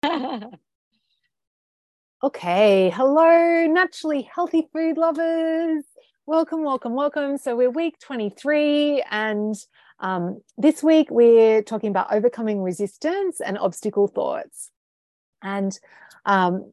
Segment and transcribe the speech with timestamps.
[2.22, 5.82] okay, hello, naturally healthy food lovers.
[6.24, 7.36] Welcome, welcome, welcome.
[7.36, 9.56] So we're week 23, and
[9.98, 14.70] um, this week we're talking about overcoming resistance and obstacle thoughts.
[15.42, 15.76] And
[16.24, 16.70] um,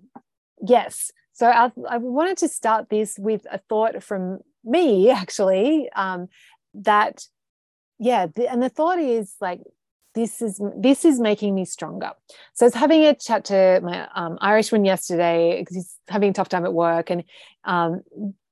[0.61, 6.27] yes, so I, I, wanted to start this with a thought from me, actually, um,
[6.75, 7.27] that
[7.97, 9.61] yeah, the, and the thought is like
[10.15, 12.11] this is this is making me stronger.
[12.53, 16.33] So I was having a chat to my um, Irishman yesterday because he's having a
[16.33, 17.23] tough time at work and
[17.65, 18.01] um,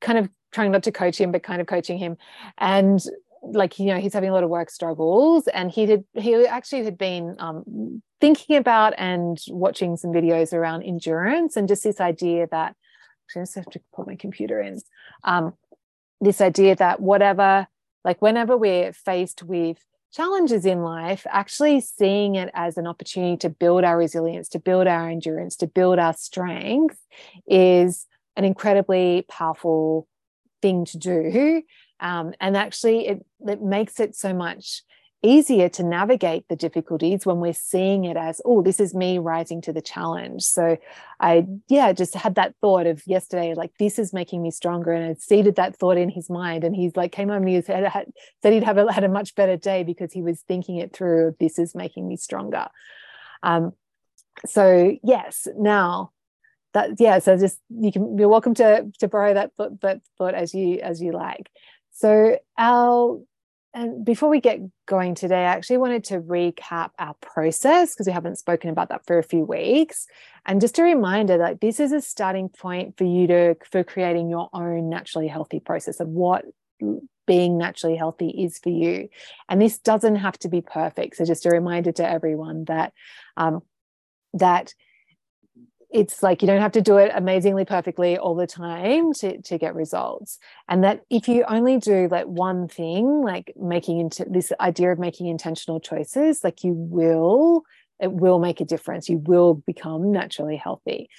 [0.01, 2.17] kind of trying not to coach him, but kind of coaching him.
[2.57, 3.03] And
[3.41, 6.83] like you know, he's having a lot of work struggles, and he did he actually
[6.83, 12.47] had been um, thinking about and watching some videos around endurance and just this idea
[12.51, 12.75] that
[13.35, 14.81] I just have to put my computer in.
[15.23, 15.53] Um,
[16.19, 17.67] this idea that whatever,
[18.03, 19.77] like whenever we're faced with
[20.13, 24.87] challenges in life, actually seeing it as an opportunity to build our resilience, to build
[24.87, 26.99] our endurance, to build our strength
[27.47, 30.07] is an incredibly powerful
[30.61, 31.63] thing to do.
[31.99, 34.83] Um, and actually, it, it makes it so much
[35.23, 39.61] easier to navigate the difficulties when we're seeing it as oh this is me rising
[39.61, 40.43] to the challenge.
[40.43, 40.77] So
[41.19, 45.05] i yeah just had that thought of yesterday like this is making me stronger and
[45.05, 47.89] i seeded that thought in his mind and he's like came home and he said,
[48.41, 51.35] said he'd have a, had a much better day because he was thinking it through
[51.39, 52.67] this is making me stronger.
[53.41, 53.73] Um
[54.45, 56.11] so yes now
[56.73, 60.33] that yeah so just you can you're welcome to to borrow that thought, that thought
[60.33, 61.49] as you as you like.
[61.91, 63.21] So our
[63.73, 68.13] and before we get going today, I actually wanted to recap our process because we
[68.13, 70.05] haven't spoken about that for a few weeks.
[70.45, 74.29] And just a reminder that this is a starting point for you to for creating
[74.29, 76.45] your own naturally healthy process of what
[77.25, 79.09] being naturally healthy is for you.
[79.49, 81.15] And this doesn't have to be perfect.
[81.15, 82.93] So just a reminder to everyone that
[83.37, 83.61] um,
[84.33, 84.73] that
[85.93, 89.57] it's like you don't have to do it amazingly perfectly all the time to, to
[89.57, 94.51] get results and that if you only do like one thing like making into this
[94.59, 97.63] idea of making intentional choices like you will
[97.99, 101.09] it will make a difference you will become naturally healthy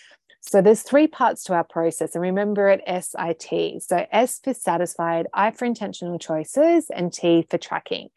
[0.47, 3.83] so there's three parts to our process and remember it SIT.
[3.83, 8.09] So S for satisfied, I for intentional choices and T for tracking.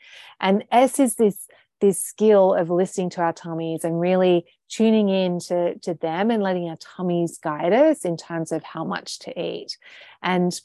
[0.42, 1.48] And S is this
[1.80, 6.44] this skill of listening to our tummies and really tuning in to, to them and
[6.44, 9.78] letting our tummies guide us in terms of how much to eat.
[10.22, 10.60] And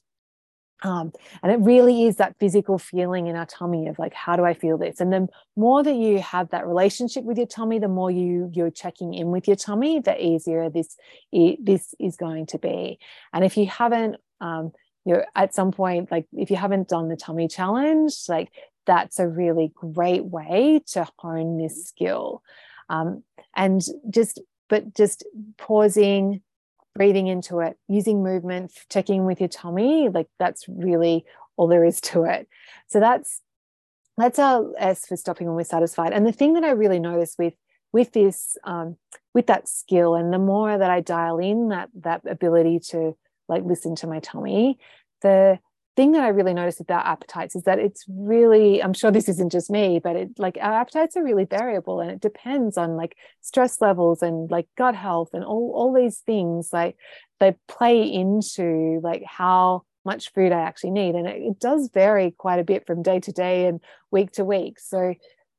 [0.85, 1.13] um,
[1.43, 4.55] and it really is that physical feeling in our tummy of like, how do I
[4.55, 5.01] feel this?
[5.01, 8.71] And the more that you have that relationship with your tummy, the more you you're
[8.71, 10.97] checking in with your tummy, the easier this
[11.31, 12.99] this is going to be.
[13.33, 14.73] And if you haven't, um,
[15.05, 18.51] you know, at some point, like if you haven't done the tummy challenge, like
[18.87, 22.43] that's a really great way to hone this skill.
[22.89, 23.23] Um,
[23.55, 25.25] and just, but just
[25.59, 26.43] pausing,
[26.95, 31.25] breathing into it, using movement, checking with your tummy, like that's really
[31.57, 32.49] all there is to it.
[32.89, 33.41] So that's
[34.19, 36.13] that's our S for stopping when we're satisfied.
[36.13, 37.55] And the thing that I really notice with
[37.93, 38.97] with this um,
[39.35, 43.17] with that skill, and the more that I dial in that that ability to
[43.49, 44.79] like listen to my tummy,
[45.23, 45.59] the
[45.95, 49.53] thing that I really notice about appetites is that it's really, I'm sure this isn't
[49.53, 53.17] just me, but it like our appetites are really variable and it depends on like
[53.41, 56.97] stress levels and like gut health and all, all these things like
[57.41, 61.15] they play into like how much food I actually need.
[61.15, 63.81] And it, it does vary quite a bit from day to day and
[64.11, 64.81] week to week.
[64.81, 65.15] So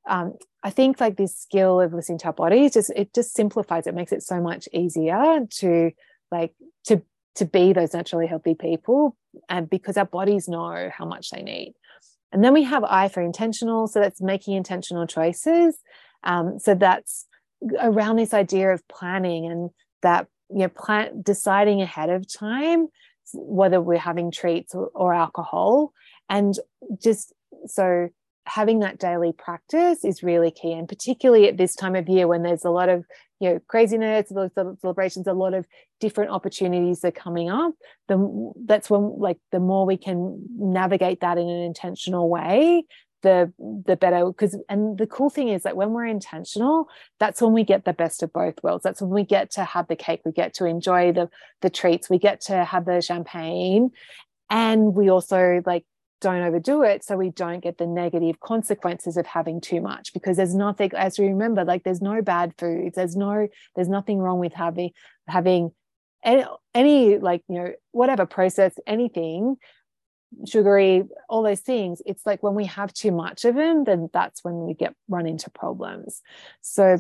[0.08, 0.34] um,
[0.64, 3.96] I think like this skill of listening to our bodies just it just simplifies it,
[3.96, 5.92] makes it so much easier to
[6.32, 6.54] like
[6.86, 7.04] to
[7.36, 9.16] to be those naturally healthy people
[9.50, 11.74] and because our bodies know how much they need.
[12.32, 15.78] And then we have i for intentional so that's making intentional choices.
[16.24, 17.26] Um, so that's
[17.80, 19.70] around this idea of planning and
[20.02, 22.88] that you know plan deciding ahead of time
[23.34, 25.94] whether we're having treats or, or alcohol.
[26.30, 26.54] And
[27.02, 27.34] just
[27.66, 28.10] so
[28.46, 32.44] having that daily practice is really key and particularly at this time of year when
[32.44, 33.06] there's a lot of
[33.40, 35.66] you know craziness a lot of celebrations a lot of
[36.00, 37.74] different opportunities are coming up
[38.08, 42.84] the that's when like the more we can navigate that in an intentional way
[43.24, 43.52] the
[43.86, 46.88] the better because and the cool thing is that when we're intentional
[47.20, 48.84] that's when we get the best of both worlds.
[48.84, 51.30] That's when we get to have the cake we get to enjoy the
[51.62, 53.92] the treats we get to have the champagne
[54.50, 55.86] and we also like
[56.24, 60.38] don't overdo it so we don't get the negative consequences of having too much because
[60.38, 64.40] there's nothing as we remember like there's no bad foods there's no there's nothing wrong
[64.40, 64.92] with having
[65.28, 65.72] having
[66.24, 69.58] any, any like you know whatever processed anything
[70.48, 72.02] sugary all those things.
[72.08, 75.28] It's like when we have too much of them then that's when we get run
[75.28, 76.22] into problems.
[76.62, 77.00] So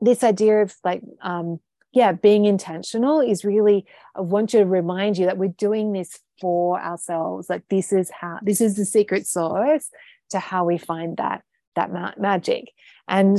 [0.00, 1.58] this idea of like um,
[1.92, 3.84] yeah, being intentional is really,
[4.14, 7.48] I want to remind you that we're doing this for ourselves.
[7.48, 9.88] Like this is how, this is the secret source
[10.30, 11.42] to how we find that,
[11.76, 12.64] that ma- magic.
[13.06, 13.38] And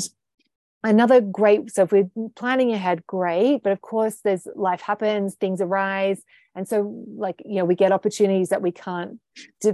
[0.84, 3.62] another great, so if we're planning ahead, great.
[3.64, 6.24] But of course, there's life happens, things arise.
[6.56, 9.20] And so, like, you know, we get opportunities that we can't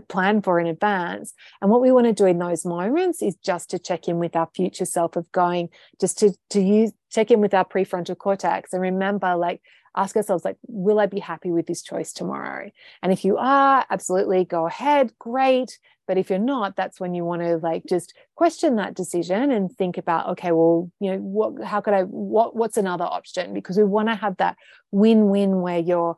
[0.08, 1.34] plan for in advance.
[1.62, 4.36] And what we want to do in those moments is just to check in with
[4.36, 8.72] our future self of going, just to, to use, check in with our prefrontal cortex
[8.74, 9.62] and remember, like,
[9.96, 12.72] ask ourselves, like, will I be happy with this choice tomorrow?
[13.02, 15.80] And if you are, absolutely go ahead, great.
[16.08, 19.72] But if you're not, that's when you want to like just question that decision and
[19.72, 23.54] think about, okay, well, you know, what, how could I, what, what's another option?
[23.54, 24.58] Because we want to have that
[24.92, 26.18] win-win where you're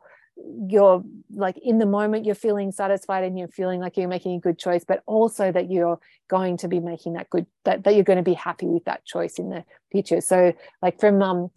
[0.66, 1.04] you're
[1.34, 4.58] like in the moment you're feeling satisfied and you're feeling like you're making a good
[4.58, 8.16] choice but also that you're going to be making that good that, that you're going
[8.16, 11.50] to be happy with that choice in the future so like from um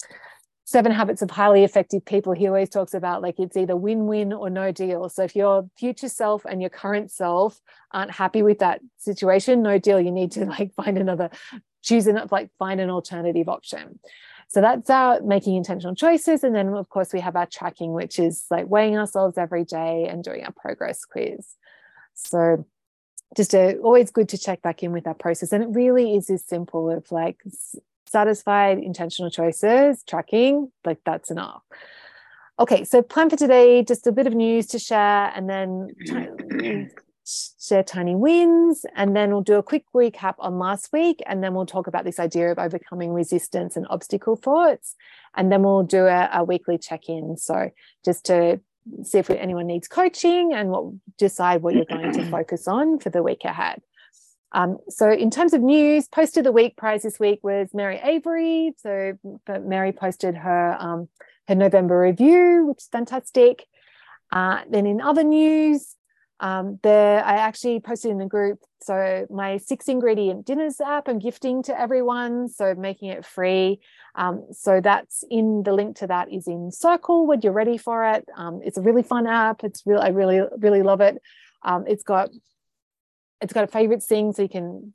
[0.65, 4.49] seven habits of highly effective people he always talks about like it's either win-win or
[4.49, 8.81] no deal so if your future self and your current self aren't happy with that
[8.97, 11.29] situation no deal you need to like find another
[11.81, 13.99] choose enough like find an alternative option
[14.47, 16.43] so that's our making intentional choices.
[16.43, 20.07] And then, of course, we have our tracking, which is like weighing ourselves every day
[20.07, 21.55] and doing our progress quiz.
[22.13, 22.65] So
[23.35, 25.51] just a, always good to check back in with that process.
[25.51, 27.41] And it really is as simple of like
[28.15, 31.63] satisfied intentional choices, tracking, like that's enough.
[32.57, 35.69] Okay, so plan for today, just a bit of news to share, and then
[37.59, 41.53] share tiny wins, and then we'll do a quick recap on last week, and then
[41.53, 44.95] we'll talk about this idea of overcoming resistance and obstacle thoughts,
[45.35, 47.35] and then we'll do a, a weekly check-in.
[47.35, 47.69] So
[48.05, 48.61] just to
[49.03, 50.85] see if anyone needs coaching and what
[51.17, 53.81] decide what you're going to focus on for the week ahead.
[54.55, 57.99] Um, so in terms of news, post of the week prize this week was Mary
[58.01, 58.71] Avery.
[58.77, 59.19] So
[59.61, 61.09] Mary posted her um,
[61.49, 63.65] her November review, which is fantastic.
[64.31, 65.95] Uh, then in other news,
[66.39, 68.59] um, there I actually posted in the group.
[68.81, 72.47] So my six ingredient dinners app I'm gifting to everyone.
[72.47, 73.81] So making it free.
[74.15, 78.05] Um, so that's in the link to that is in Circle when you're ready for
[78.05, 78.25] it.
[78.37, 79.65] Um, it's a really fun app.
[79.65, 79.99] It's real.
[79.99, 81.21] I really really love it.
[81.61, 82.29] Um, it's got
[83.45, 84.91] it's got a favorite thing so you can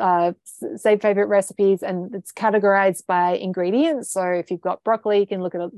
[0.00, 0.32] uh,
[0.76, 4.12] save favorite recipes and it's categorized by ingredients.
[4.12, 5.70] So if you've got broccoli you can look at a,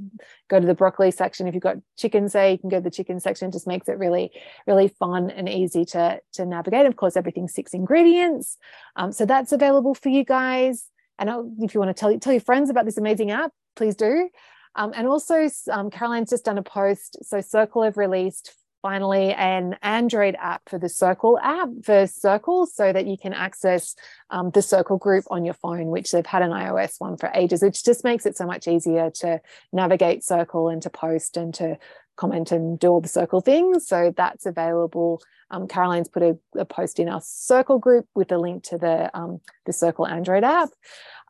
[0.49, 1.49] go to the broccoli section.
[1.49, 3.49] If you've got chicken say you can go to the chicken section.
[3.49, 4.33] It just makes it really
[4.67, 6.85] really fun and easy to to navigate.
[6.85, 8.59] Of course everything's six ingredients.
[8.97, 10.91] Um, so that's available for you guys.
[11.19, 13.97] And I'll, if you want to tell tell your friends about this amazing app please
[13.97, 14.29] do.
[14.75, 19.77] Um, and also um, caroline's just done a post so circle have released finally an
[19.83, 23.95] Android app for the Circle app for Circles so that you can access
[24.31, 27.63] um, the Circle group on your phone, which they've had an iOS one for ages,
[27.63, 29.41] which just makes it so much easier to
[29.73, 31.79] navigate Circle and to post and to
[32.17, 33.87] comment and do all the Circle things.
[33.87, 35.23] So that's available.
[35.51, 39.11] Um, Caroline's put a, a, post in our Circle group with a link to the,
[39.17, 40.69] um, the Circle Android app.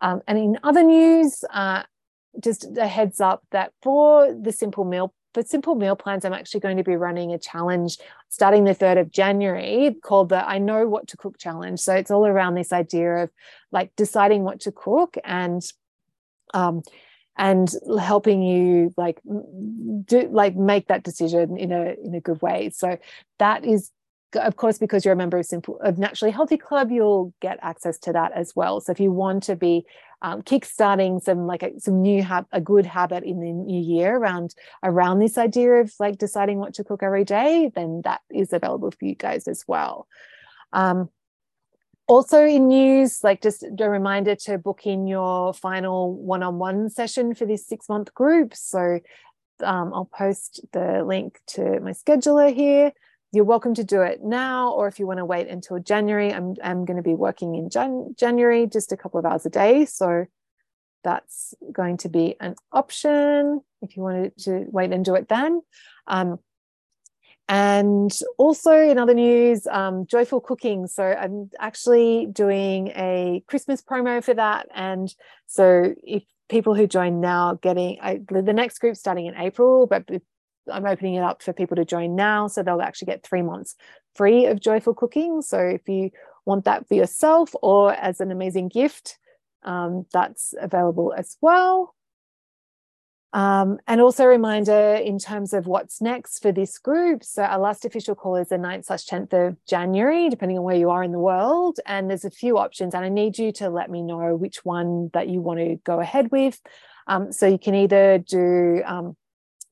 [0.02, 1.84] Um, and in other news, uh,
[2.42, 6.60] just a heads up that for the simple meal for simple meal plans, I'm actually
[6.60, 7.98] going to be running a challenge
[8.28, 11.78] starting the 3rd of January called the I Know What to Cook Challenge.
[11.78, 13.30] So it's all around this idea of
[13.70, 15.62] like deciding what to cook and
[16.52, 16.82] um,
[17.36, 19.20] and helping you like
[20.04, 22.70] do like make that decision in a in a good way.
[22.70, 22.98] So
[23.38, 23.92] that is
[24.34, 27.98] of course, because you're a member of Simple of Naturally Healthy Club, you'll get access
[28.00, 28.80] to that as well.
[28.80, 29.84] So if you want to be
[30.22, 34.16] um, kickstarting some like a, some new have a good habit in the new year
[34.16, 38.52] around around this idea of like deciding what to cook every day, then that is
[38.52, 40.06] available for you guys as well.
[40.72, 41.08] Um,
[42.06, 47.46] also in news, like just a reminder to book in your final one-on-one session for
[47.46, 48.54] this six-month group.
[48.54, 49.00] So
[49.62, 52.92] um, I'll post the link to my scheduler here
[53.32, 56.56] you're welcome to do it now, or if you want to wait until January, I'm,
[56.62, 59.84] I'm going to be working in Jan- January just a couple of hours a day.
[59.84, 60.26] So
[61.04, 65.62] that's going to be an option if you wanted to wait and do it then.
[66.06, 66.38] Um,
[67.48, 70.86] and also in other news, um, Joyful Cooking.
[70.86, 74.68] So I'm actually doing a Christmas promo for that.
[74.74, 75.12] And
[75.46, 80.04] so if people who join now getting I, the next group starting in April, but
[80.70, 82.46] I'm opening it up for people to join now.
[82.46, 83.76] So they'll actually get three months
[84.14, 85.42] free of joyful cooking.
[85.42, 86.10] So if you
[86.44, 89.18] want that for yourself or as an amazing gift,
[89.62, 91.94] um, that's available as well.
[93.32, 97.22] Um, and also a reminder in terms of what's next for this group.
[97.22, 100.76] So our last official call is the 9th slash 10th of January, depending on where
[100.76, 101.78] you are in the world.
[101.86, 105.10] And there's a few options, and I need you to let me know which one
[105.12, 106.60] that you want to go ahead with.
[107.06, 109.16] Um, so you can either do um,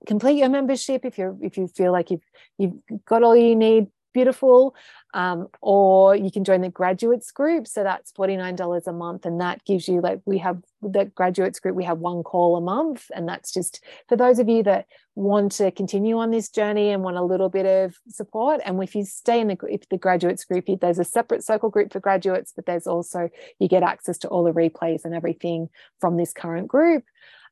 [0.07, 2.25] complete your membership if you're if you feel like you've
[2.57, 2.75] you've
[3.05, 3.89] got all you need
[4.19, 4.75] beautiful.
[5.15, 7.67] Um, or you can join the graduates group.
[7.67, 9.25] So that's $49 a month.
[9.25, 12.61] And that gives you, like, we have the graduates group, we have one call a
[12.61, 13.07] month.
[13.15, 17.03] And that's just for those of you that want to continue on this journey and
[17.03, 18.61] want a little bit of support.
[18.65, 21.93] And if you stay in the, if the graduates group, there's a separate circle group
[21.93, 25.69] for graduates, but there's also, you get access to all the replays and everything
[26.01, 27.05] from this current group.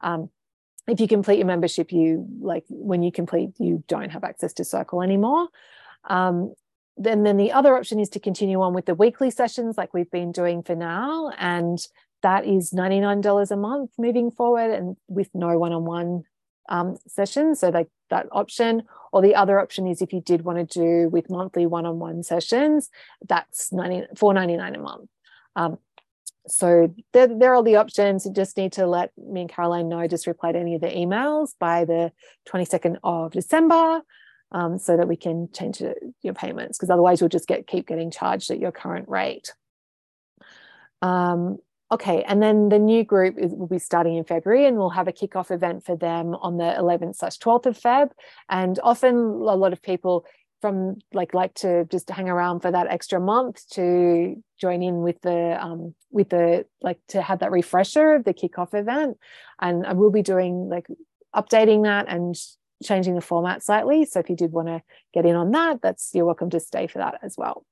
[0.02, 0.30] Um,
[0.86, 4.64] if you complete your membership, you like when you complete, you don't have access to
[4.64, 5.48] Circle anymore.
[6.08, 6.54] Um,
[6.96, 10.10] then, then the other option is to continue on with the weekly sessions like we've
[10.10, 11.30] been doing for now.
[11.38, 11.78] And
[12.22, 16.24] that is $99 a month moving forward and with no one-on-one
[16.68, 17.60] um, sessions.
[17.60, 21.08] So like that option, or the other option is if you did want to do
[21.08, 22.90] with monthly one-on-one sessions,
[23.26, 25.10] that's 90, $4.99 a month.
[25.54, 25.78] Um,
[26.48, 28.26] so there, there are the options.
[28.26, 30.88] You just need to let me and Caroline know, just reply to any of the
[30.88, 32.12] emails by the
[32.48, 34.02] 22nd of December
[34.52, 35.82] um, so that we can change
[36.22, 39.54] your payments because otherwise you'll just get keep getting charged at your current rate.
[41.02, 41.58] Um,
[41.90, 45.08] okay, and then the new group is, will be starting in February and we'll have
[45.08, 48.10] a kickoff event for them on the 11th slash 12th of Feb.
[48.48, 50.24] And often a lot of people
[50.60, 55.20] from like like to just hang around for that extra month to join in with
[55.20, 59.18] the um with the like to have that refresher of the kickoff event
[59.60, 60.86] and i will be doing like
[61.34, 62.36] updating that and
[62.82, 64.04] changing the format slightly.
[64.04, 64.82] So if you did want to
[65.14, 67.64] get in on that, that's you're welcome to stay for that as well.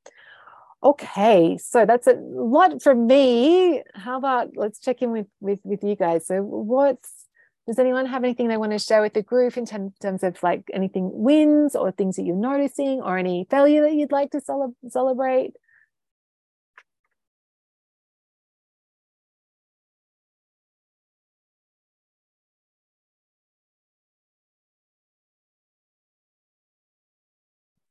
[0.82, 3.82] Okay, so that's a lot from me.
[3.94, 6.26] How about let's check in with with, with you guys.
[6.26, 7.24] So what's
[7.66, 10.64] does anyone have anything they want to share with the group in terms of like
[10.73, 14.40] anything wins or things that you're noticing or any failure that you'd like to
[14.88, 15.54] celebrate?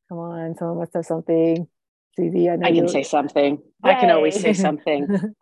[0.09, 1.67] Come on, someone must have something.
[2.15, 3.57] Susie, I, I can say something.
[3.83, 3.91] Yay.
[3.91, 5.33] I can always say something.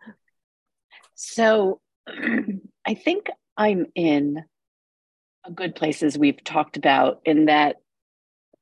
[1.14, 1.80] so
[2.86, 4.44] I think I'm in
[5.44, 7.76] a good place as we've talked about in that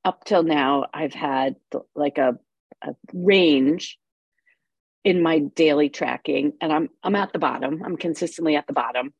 [0.04, 1.56] up till now I've had
[1.94, 2.38] like a,
[2.82, 3.99] a range
[5.04, 7.82] in my daily tracking and I'm I'm at the bottom.
[7.85, 9.12] I'm consistently at the bottom.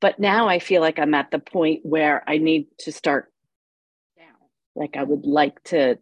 [0.00, 3.32] But now I feel like I'm at the point where I need to start
[4.16, 4.26] down.
[4.76, 5.98] Like I would like to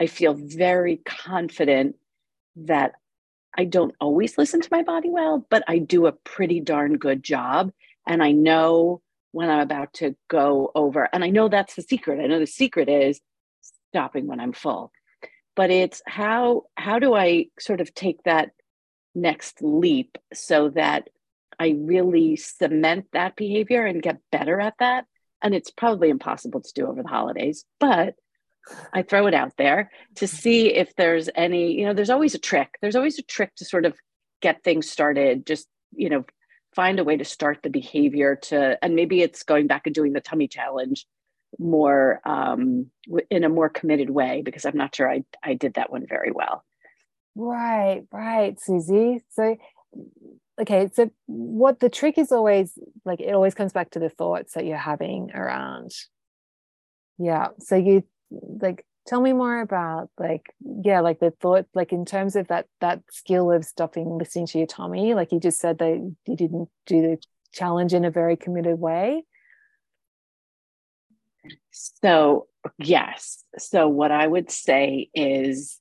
[0.00, 1.96] I feel very confident
[2.56, 2.92] that
[3.56, 7.22] I don't always listen to my body well, but I do a pretty darn good
[7.22, 7.72] job.
[8.06, 12.20] And I know when I'm about to go over, and I know that's the secret.
[12.20, 13.20] I know the secret is
[13.90, 14.92] stopping when I'm full.
[15.54, 18.50] But it's how how do I sort of take that
[19.14, 21.08] next leap so that
[21.58, 25.06] I really cement that behavior and get better at that?
[25.42, 28.14] And it's probably impossible to do over the holidays, but
[28.92, 30.36] I throw it out there to mm-hmm.
[30.36, 32.76] see if there's any, you know, there's always a trick.
[32.80, 33.96] There's always a trick to sort of
[34.42, 35.46] get things started.
[35.46, 36.24] Just, you know,
[36.76, 40.12] find a way to start the behavior to, and maybe it's going back and doing
[40.12, 41.06] the tummy challenge
[41.58, 42.90] more um,
[43.30, 46.30] in a more committed way because I'm not sure I, I did that one very
[46.30, 46.64] well.
[47.34, 49.24] Right, right, Susie.
[49.30, 49.56] So,
[50.60, 54.52] okay, so what the trick is always like, it always comes back to the thoughts
[54.52, 55.92] that you're having around.
[57.18, 57.48] Yeah.
[57.60, 62.36] So you like tell me more about like yeah like the thought like in terms
[62.36, 66.14] of that that skill of stopping listening to your tummy like you just said that
[66.26, 67.18] you didn't do the
[67.56, 69.24] challenge in a very committed way.
[71.70, 72.46] So
[72.78, 73.44] yes.
[73.58, 75.78] So what i would say is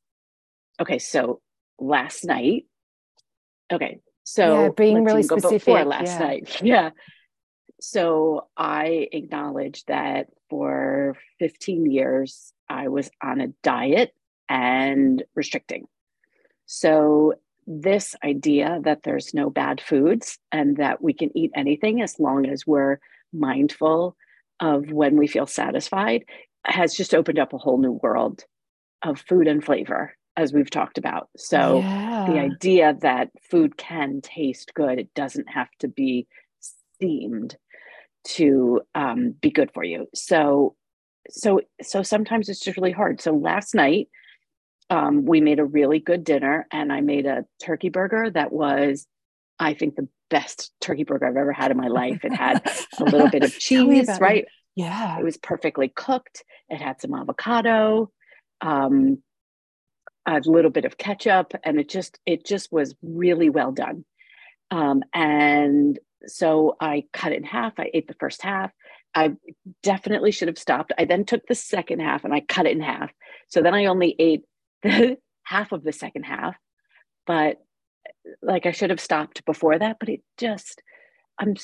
[0.79, 1.41] okay so
[1.79, 2.65] last night
[3.71, 6.19] okay so yeah, being really specific before last yeah.
[6.19, 6.61] night.
[6.61, 6.89] Yeah
[7.87, 14.15] so I acknowledge that for 15 years, I was on a diet
[14.49, 15.87] and restricting.
[16.65, 17.35] So,
[17.67, 22.47] this idea that there's no bad foods and that we can eat anything as long
[22.47, 22.97] as we're
[23.31, 24.15] mindful
[24.59, 26.25] of when we feel satisfied
[26.65, 28.45] has just opened up a whole new world
[29.03, 31.29] of food and flavor, as we've talked about.
[31.37, 32.25] So, yeah.
[32.27, 36.27] the idea that food can taste good, it doesn't have to be
[36.59, 37.57] steamed
[38.25, 40.07] to um, be good for you.
[40.13, 40.75] So,
[41.29, 43.21] so, so sometimes it's just really hard.
[43.21, 44.09] So last night,
[44.89, 49.07] um, we made a really good dinner, and I made a turkey burger that was,
[49.59, 52.23] I think, the best turkey burger I've ever had in my life.
[52.23, 52.61] It had
[52.99, 54.43] a little bit of cheese, right?
[54.43, 54.49] It.
[54.75, 55.17] Yeah.
[55.17, 56.43] It was perfectly cooked.
[56.69, 58.11] It had some avocado,
[58.61, 59.23] um,
[60.27, 64.05] a little bit of ketchup, and it just it just was really well done.
[64.71, 65.97] Um, and
[66.27, 67.73] so I cut it in half.
[67.79, 68.71] I ate the first half.
[69.13, 69.33] I
[69.83, 70.91] definitely should have stopped.
[70.97, 73.11] I then took the second half and I cut it in half.
[73.47, 74.43] So then I only ate
[74.83, 76.55] the half of the second half.
[77.25, 77.57] But
[78.41, 80.81] like I should have stopped before that, but it just
[81.37, 81.55] I'm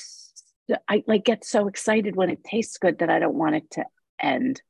[0.88, 3.84] I like get so excited when it tastes good that I don't want it to
[4.20, 4.62] end.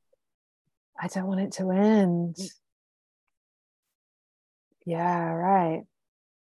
[0.99, 2.37] I don't want it to end.
[4.85, 5.83] Yeah, right.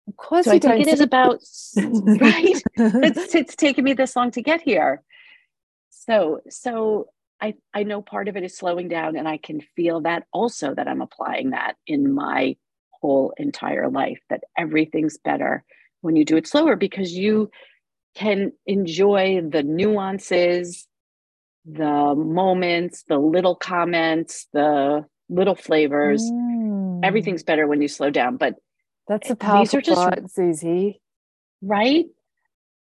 [0.08, 1.42] Of course, so I think it is about
[1.76, 2.62] right.
[2.78, 5.04] It's it's taken me this long to get here.
[5.90, 7.10] So so
[7.42, 10.74] I I know part of it is slowing down, and I can feel that also
[10.74, 12.56] that I'm applying that in my
[12.92, 14.20] whole entire life.
[14.30, 15.66] That everything's better
[16.02, 17.52] when you do it slower because you
[18.16, 20.88] can enjoy the nuances,
[21.66, 26.24] the moments, the little comments, the little flavors.
[26.24, 27.02] Mm.
[27.04, 28.38] Everything's better when you slow down.
[28.38, 28.56] But
[29.08, 31.02] that's a powerful these are just, thought, Susie.
[31.62, 32.06] Right?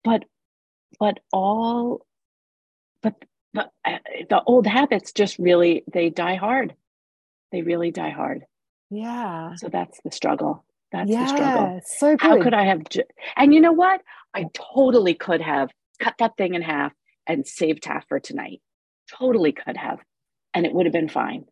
[0.02, 0.24] But
[0.98, 2.06] but all
[3.02, 3.14] but
[3.52, 6.74] the, uh, the old habits just really they die hard.
[7.52, 8.44] They really die hard.
[8.90, 9.54] Yeah.
[9.56, 10.64] So that's the struggle.
[10.92, 11.80] That's yeah, the struggle.
[11.84, 12.20] So good.
[12.20, 12.88] How could I have?
[12.88, 13.02] Ju-
[13.36, 14.00] and you know what?
[14.34, 16.92] I totally could have cut that thing in half
[17.26, 18.60] and saved half for tonight.
[19.10, 20.00] Totally could have,
[20.52, 21.44] and it would have been fine.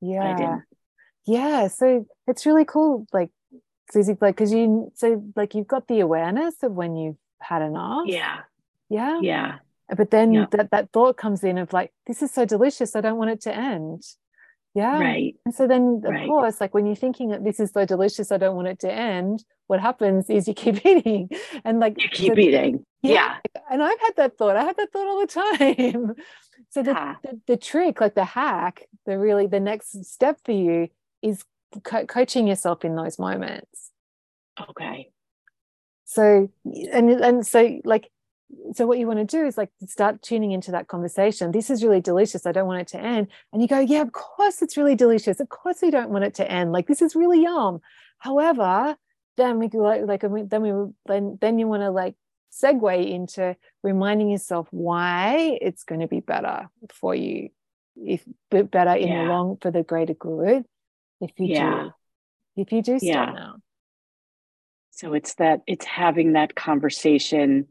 [0.00, 0.58] Yeah.
[1.26, 1.68] Yeah.
[1.68, 3.06] So it's really cool.
[3.12, 3.30] Like,
[3.90, 8.06] Susie, like, because you, so like, you've got the awareness of when you've had enough.
[8.06, 8.40] Yeah.
[8.88, 9.20] Yeah.
[9.22, 9.58] Yeah.
[9.96, 10.46] But then yeah.
[10.50, 12.94] that, that thought comes in of like, this is so delicious.
[12.94, 14.02] I don't want it to end.
[14.74, 14.98] Yeah.
[15.00, 15.34] Right.
[15.44, 16.28] And so then, of right.
[16.28, 18.92] course, like when you're thinking that this is so delicious, I don't want it to
[18.92, 21.30] end, what happens is you keep eating
[21.64, 22.84] and like you keep so, eating.
[23.02, 23.36] Yeah.
[23.54, 23.62] yeah.
[23.70, 24.56] And I've had that thought.
[24.56, 26.14] I have that thought all the time.
[26.70, 30.88] so the, the, the, trick, like the hack, the really the next step for you
[31.22, 31.44] is
[31.84, 33.90] co- coaching yourself in those moments.
[34.70, 35.10] Okay.
[36.04, 36.50] So
[36.92, 38.10] and and so like
[38.72, 41.84] so what you want to do is like start tuning into that conversation this is
[41.84, 44.76] really delicious i don't want it to end and you go yeah of course it's
[44.76, 47.80] really delicious of course we don't want it to end like this is really yum
[48.18, 48.96] however
[49.36, 50.72] then we go like, like then we
[51.06, 52.14] then then you want to like
[52.50, 57.50] segue into reminding yourself why it's going to be better for you
[57.96, 59.24] if better in yeah.
[59.24, 60.64] the long for the greater good
[61.20, 61.82] if you yeah.
[61.84, 63.26] do if you do yeah.
[63.26, 63.54] now
[64.90, 67.66] so it's that it's having that conversation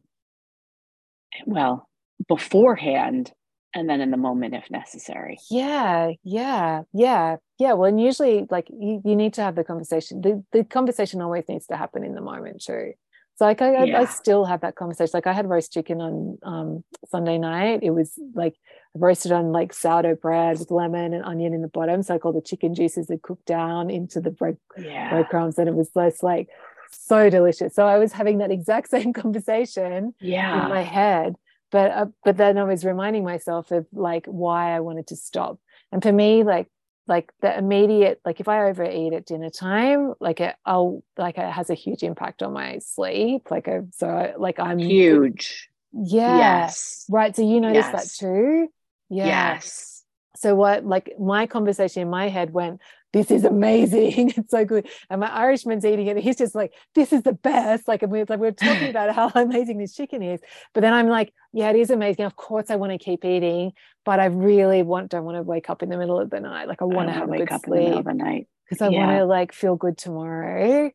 [1.46, 1.88] well
[2.28, 3.32] beforehand
[3.74, 5.38] and then in the moment if necessary.
[5.52, 7.74] Yeah yeah yeah yeah.
[7.74, 11.44] Well and usually like you, you need to have the conversation the, the conversation always
[11.48, 12.94] needs to happen in the moment too.
[13.36, 14.00] So like I, yeah.
[14.00, 15.12] I, I, still have that conversation.
[15.14, 17.82] Like i had roast chicken on um, sunday night.
[17.84, 18.56] It was like
[19.00, 22.34] roasted on like sourdough bread with lemon and onion in the bottom so like all
[22.34, 25.10] the chicken juices had cooked down into the bread yeah.
[25.10, 26.50] breadcrumbs and it was just like
[26.92, 27.76] so delicious.
[27.76, 30.64] So I was having that exact same conversation yeah.
[30.64, 31.36] in my head,
[31.72, 35.60] but uh, but then I was reminding myself of like why I wanted to stop.
[35.92, 36.68] And for me, like
[37.08, 41.52] like the immediate like if I overeat at dinner time, like it I'll like it
[41.52, 43.50] has a huge impact on my sleep.
[43.50, 45.70] Like a so like I'm huge.
[45.94, 46.38] Yeah.
[46.38, 47.06] Yes.
[47.10, 47.36] Right.
[47.36, 48.18] So you notice yes.
[48.18, 48.70] that too.
[49.10, 49.26] Yeah.
[49.26, 50.04] Yes.
[50.36, 52.80] So what like my conversation in my head went,
[53.14, 54.34] this is amazing.
[54.38, 54.88] It's so good.
[55.10, 56.18] And my Irishman's eating it.
[56.18, 57.88] He's just like, this is the best.
[57.88, 60.40] Like, and we're, like, we're talking about how amazing this chicken is.
[60.74, 62.26] But then I'm like, yeah, it is amazing.
[62.26, 63.72] Of course, I want to keep eating,
[64.06, 66.68] but I really want, don't want to wake up in the middle of the night.
[66.68, 67.78] Like, I want I to have wake good up sleep.
[67.80, 68.48] in the middle of the night.
[68.70, 69.00] Because I yeah.
[69.00, 70.92] want to like feel good tomorrow.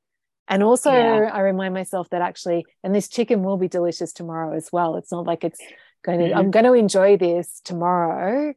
[0.48, 1.30] And also, yeah.
[1.32, 4.96] I remind myself that actually, and this chicken will be delicious tomorrow as well.
[4.96, 5.60] It's not like it's
[6.04, 6.38] going to, mm-hmm.
[6.38, 8.54] I'm going to enjoy this tomorrow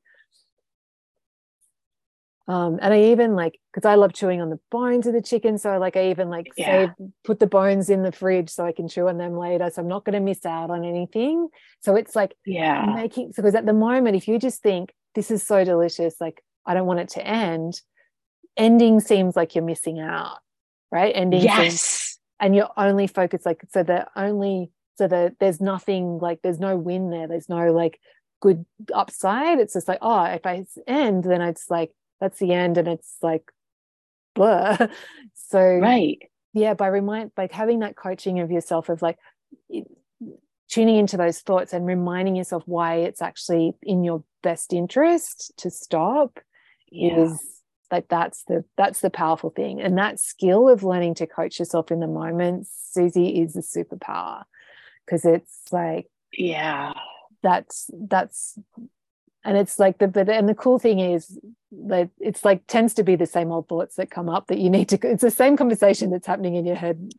[2.47, 5.57] um, and I even like because I love chewing on the bones of the chicken,
[5.57, 6.65] so like I even like yeah.
[6.65, 6.89] save
[7.23, 9.69] put the bones in the fridge so I can chew on them later.
[9.71, 11.47] So I'm not going to miss out on anything.
[11.81, 15.41] So it's like yeah, making because at the moment, if you just think this is
[15.41, 17.81] so delicious, like I don't want it to end,
[18.55, 20.37] ending seems like you're missing out,
[20.91, 21.13] right?
[21.15, 26.19] Ending yes, seems, and you're only focused like so the only so that there's nothing
[26.19, 27.27] like there's no win there.
[27.27, 27.99] There's no like
[28.41, 29.59] good upside.
[29.59, 33.17] It's just like oh, if I end, then it's like that's the end and it's
[33.21, 33.51] like
[34.33, 34.89] blur
[35.33, 39.17] so right yeah by remind like having that coaching of yourself of like
[39.69, 39.85] it,
[40.69, 45.69] tuning into those thoughts and reminding yourself why it's actually in your best interest to
[45.69, 46.39] stop
[46.91, 47.17] yeah.
[47.17, 51.59] is like that's the that's the powerful thing and that skill of learning to coach
[51.59, 54.43] yourself in the moment susie is a superpower
[55.05, 56.93] because it's like yeah
[57.43, 58.57] that's that's
[59.43, 61.39] and it's like the but and the cool thing is
[61.71, 64.69] that it's like tends to be the same old thoughts that come up that you
[64.69, 67.11] need to it's the same conversation that's happening in your head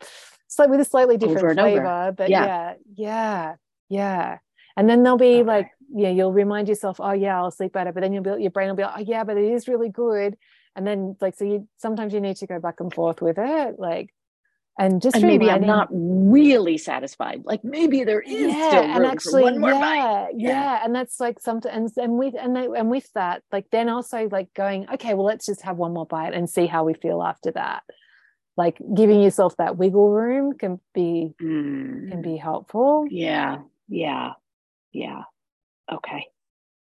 [0.47, 2.13] it's like with a slightly different flavor over.
[2.13, 2.45] but yeah.
[2.45, 3.55] yeah yeah
[3.89, 4.39] yeah
[4.77, 5.45] and then there'll be okay.
[5.45, 8.51] like yeah you'll remind yourself oh yeah i'll sleep better but then you'll be your
[8.51, 10.37] brain will be like oh yeah but it is really good
[10.75, 13.79] and then like so you sometimes you need to go back and forth with it
[13.79, 14.13] like
[14.79, 17.43] and just and maybe I'm not really satisfied.
[17.45, 20.29] Like maybe there is yeah, still room and actually, for one more yeah, bite.
[20.37, 20.49] Yeah.
[20.49, 21.71] yeah, and that's like something.
[21.71, 25.25] And and with and they, and with that, like then also like going, okay, well,
[25.25, 27.85] let's just have one more bite and see how we feel after that.
[28.59, 32.11] Like giving yourself that wiggle room can be mm.
[32.11, 33.07] can be helpful.
[33.09, 33.59] Yeah,
[33.89, 34.33] yeah,
[34.93, 35.23] yeah.
[35.91, 36.27] Okay.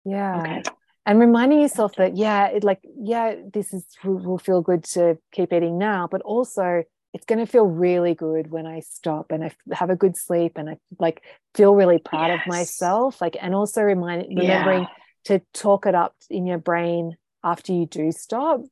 [0.05, 0.39] Yeah.
[0.41, 0.63] Okay.
[1.05, 5.53] And reminding yourself that yeah, it like yeah, this is will feel good to keep
[5.53, 6.83] eating now, but also
[7.15, 10.57] it's going to feel really good when I stop and I have a good sleep
[10.57, 11.23] and I like
[11.53, 12.41] feel really proud yes.
[12.41, 13.21] of myself.
[13.21, 15.37] Like, and also remind remembering yeah.
[15.37, 18.63] to talk it up in your brain after you do stop.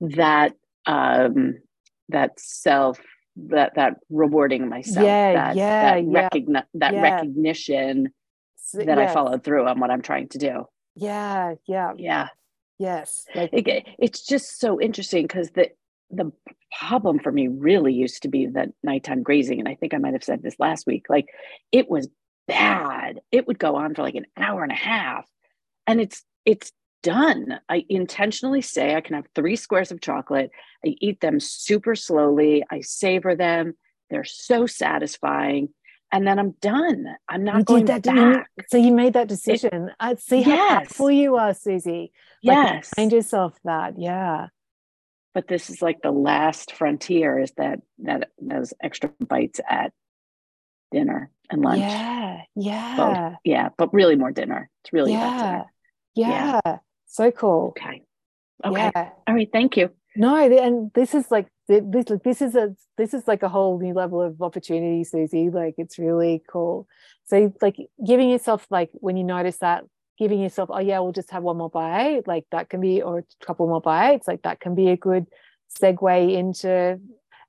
[0.00, 0.54] That
[0.86, 1.58] um
[2.08, 2.98] that self
[3.36, 6.28] that that rewarding myself yeah that, yeah that, yeah.
[6.30, 7.02] Recogni- that yeah.
[7.02, 8.08] recognition
[8.72, 9.10] that yes.
[9.10, 10.64] I followed through on what I'm trying to do.
[10.94, 11.92] Yeah, yeah.
[11.98, 12.28] Yeah.
[12.78, 13.24] Yes.
[13.34, 15.70] Like it, it's just so interesting because the
[16.10, 16.32] the
[16.78, 19.58] problem for me really used to be that nighttime grazing.
[19.58, 21.06] And I think I might have said this last week.
[21.08, 21.26] Like
[21.72, 22.08] it was
[22.46, 23.20] bad.
[23.30, 25.26] It would go on for like an hour and a half.
[25.86, 27.60] And it's it's done.
[27.68, 30.50] I intentionally say I can have three squares of chocolate.
[30.84, 32.64] I eat them super slowly.
[32.70, 33.74] I savor them.
[34.10, 35.68] They're so satisfying
[36.10, 37.06] and then I'm done.
[37.28, 38.50] I'm not you going that, back.
[38.68, 39.90] so you made that decision.
[40.00, 40.88] I see how yes.
[40.88, 42.12] powerful you are, Susie.
[42.42, 43.98] Like, yes, find yourself that.
[43.98, 44.48] Yeah.
[45.34, 47.38] But this is like the last frontier.
[47.38, 49.92] Is that that those extra bites at
[50.90, 51.80] dinner and lunch?
[51.80, 53.38] Yeah, yeah, Both.
[53.44, 53.68] yeah.
[53.76, 54.70] But really more dinner.
[54.82, 55.64] It's really yeah,
[56.14, 56.60] yeah.
[56.64, 56.78] yeah.
[57.06, 57.74] So cool.
[57.76, 58.02] Okay.
[58.64, 58.90] Okay.
[58.94, 59.10] Yeah.
[59.26, 59.48] All right.
[59.52, 59.90] Thank you.
[60.18, 63.94] No, and this is like this this is a this is like a whole new
[63.94, 65.48] level of opportunity susie.
[65.48, 66.88] Like it's really cool.
[67.26, 69.84] So like giving yourself like when you notice that
[70.18, 73.18] giving yourself oh yeah we'll just have one more bite like that can be or
[73.20, 75.26] a couple more bites like that can be a good
[75.80, 76.98] segue into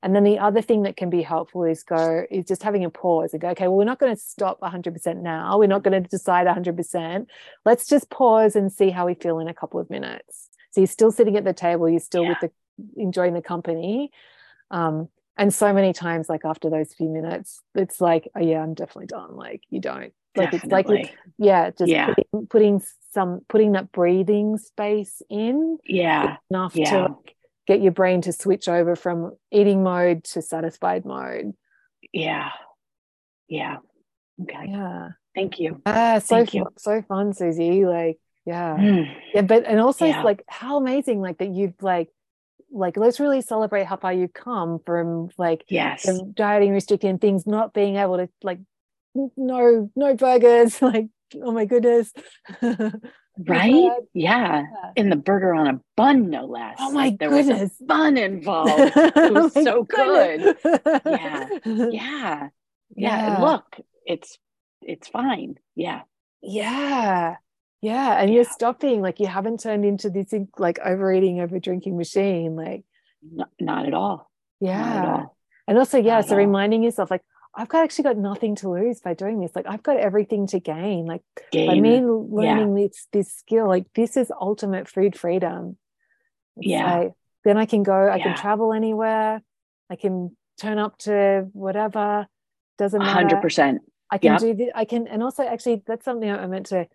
[0.04, 2.90] and then the other thing that can be helpful is go is just having a
[2.92, 5.58] pause and go okay well we're not going to stop 100% now.
[5.58, 7.26] We're not going to decide 100%
[7.66, 10.88] let's just pause and see how we feel in a couple of minutes so you're
[10.88, 12.30] still sitting at the table you're still yeah.
[12.30, 12.52] with the
[12.96, 14.12] enjoying the company.
[14.72, 18.74] Um, and so many times like after those few minutes it's like oh yeah i'm
[18.74, 19.36] definitely done.
[19.36, 20.14] Like you don't.
[20.36, 20.80] Like definitely.
[20.80, 22.14] it's like yeah just yeah.
[22.14, 26.38] Putting, putting, some putting that breathing space in yeah.
[26.52, 26.92] enough yeah.
[26.92, 27.36] to like,
[27.68, 31.54] get your brain to switch over from eating mode to satisfied mode.
[32.14, 32.50] Yeah.
[33.48, 33.78] Yeah.
[34.42, 34.68] Okay.
[34.68, 35.10] Yeah.
[35.36, 35.82] Thank you.
[35.86, 36.68] Ah so thank fun, you.
[36.78, 37.86] so fun susie.
[37.86, 38.78] Like yeah.
[38.78, 39.16] Mm.
[39.34, 40.24] yeah but and also yeah.
[40.24, 42.10] like how amazing like that you've like
[42.72, 46.08] like let's really celebrate how far you've come from like yes.
[46.34, 48.60] dieting restricting things not being able to like
[49.38, 51.08] no no burgers like
[51.42, 52.12] oh my goodness.
[53.48, 53.72] Right?
[54.14, 54.64] yeah.
[54.64, 54.66] yeah.
[54.98, 56.76] in the burger on a bun no less.
[56.78, 58.92] Oh my like, there goodness was a bun involved.
[58.98, 60.58] It was oh so good.
[61.06, 61.90] yeah yeah.
[61.94, 62.50] Yeah,
[62.98, 63.36] yeah.
[63.36, 64.38] And look it's
[64.82, 65.56] it's fine.
[65.74, 66.02] Yeah.
[66.42, 67.38] Yeah
[67.82, 68.36] yeah and yeah.
[68.36, 72.84] you're stopping like you haven't turned into this like overeating over drinking machine like
[73.22, 75.38] not, not at all yeah at all.
[75.68, 77.22] and also yeah so reminding yourself like
[77.56, 80.60] i've got actually got nothing to lose by doing this like i've got everything to
[80.60, 81.70] gain like gain.
[81.70, 82.88] i mean learning yeah.
[82.88, 85.78] this this skill like this is ultimate food freedom
[86.58, 87.14] it's yeah like,
[87.46, 88.24] then i can go i yeah.
[88.24, 89.42] can travel anywhere
[89.90, 92.28] i can turn up to whatever
[92.78, 93.78] doesn't matter 100%
[94.12, 94.40] i can yep.
[94.40, 96.86] do this i can and also actually that's something i meant to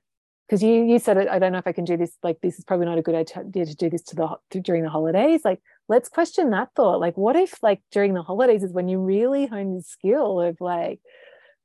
[0.47, 2.17] because you you said I don't know if I can do this.
[2.23, 4.83] Like this is probably not a good idea to do this to the to, during
[4.83, 5.43] the holidays.
[5.45, 7.01] Like let's question that thought.
[7.01, 10.61] Like what if like during the holidays is when you really hone the skill of
[10.61, 11.01] like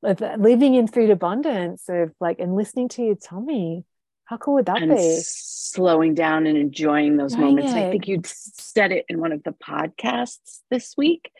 [0.04, 3.86] of uh, living in food abundance of like and listening to your tummy.
[4.26, 5.20] How cool would that and be?
[5.24, 7.74] Slowing down and enjoying those moments.
[7.74, 11.32] I think you said it in one of the podcasts this week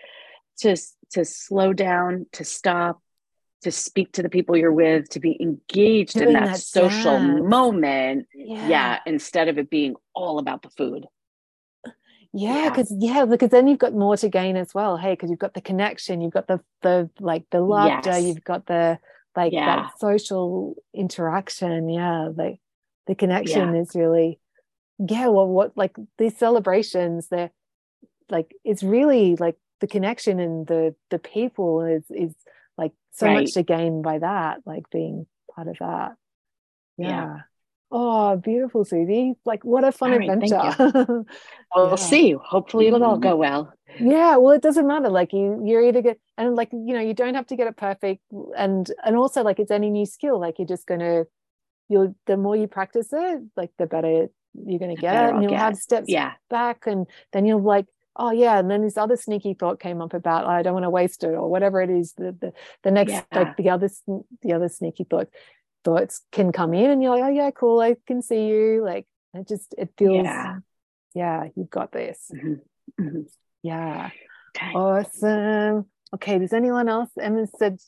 [0.62, 0.76] to
[1.12, 3.00] to slow down, to stop,
[3.62, 7.20] to speak to the people you're with, to be engaged Doing in that, that social
[7.20, 7.42] dance.
[7.44, 8.28] moment.
[8.34, 8.68] Yeah.
[8.68, 9.00] yeah.
[9.06, 11.06] Instead of it being all about the food.
[12.32, 13.16] Yeah, because yeah.
[13.16, 14.98] yeah, because then you've got more to gain as well.
[14.98, 18.24] Hey, because you've got the connection, you've got the the like the laughter, yes.
[18.24, 19.00] you've got the
[19.36, 19.66] like yeah.
[19.66, 21.90] that social interaction.
[21.90, 22.60] Yeah, like
[23.08, 24.40] the connection is really
[25.00, 25.28] yeah.
[25.28, 27.52] Well, what like these celebrations, they're
[28.30, 32.36] like it's really like the connection and the the people is is
[32.82, 33.42] like so Right.
[33.44, 36.12] much to gain by that like being part of that
[36.98, 37.36] yeah, Yeah.
[37.92, 41.26] oh beautiful susie like what a fun right, adventure
[41.76, 41.96] We'll Yeah.
[42.12, 42.26] see.
[42.54, 43.46] Hopefully, it'll all go mm-hmm.
[43.46, 43.64] well.
[44.14, 47.14] yeah well it doesn't matter like you you're either get and like you know you
[47.22, 48.22] don't have to get it perfect
[48.64, 51.26] and and also like it's any new skill like you're just gonna
[51.92, 54.14] you'll the more you practice it like the better
[54.68, 56.34] you're gonna get better and you'll have steps Yeah.
[56.50, 57.88] back and then you'll like
[58.20, 60.84] oh yeah and then this other sneaky thought came up about "Oh, i don't want
[60.84, 62.54] to waste it or whatever it is the the,
[62.84, 63.24] the next Yeah.
[63.32, 63.90] like the other
[64.44, 65.30] the other sneaky thought
[65.84, 69.08] thoughts can come in and you're like oh yeah cool i can see you like
[69.34, 70.58] it just it feels Yeah.
[71.16, 72.60] yeah you've got this Mhm.
[73.00, 73.26] Mhm.
[73.64, 74.10] yeah
[74.56, 74.74] Okay.
[74.74, 77.80] awesome okay does anyone else emma said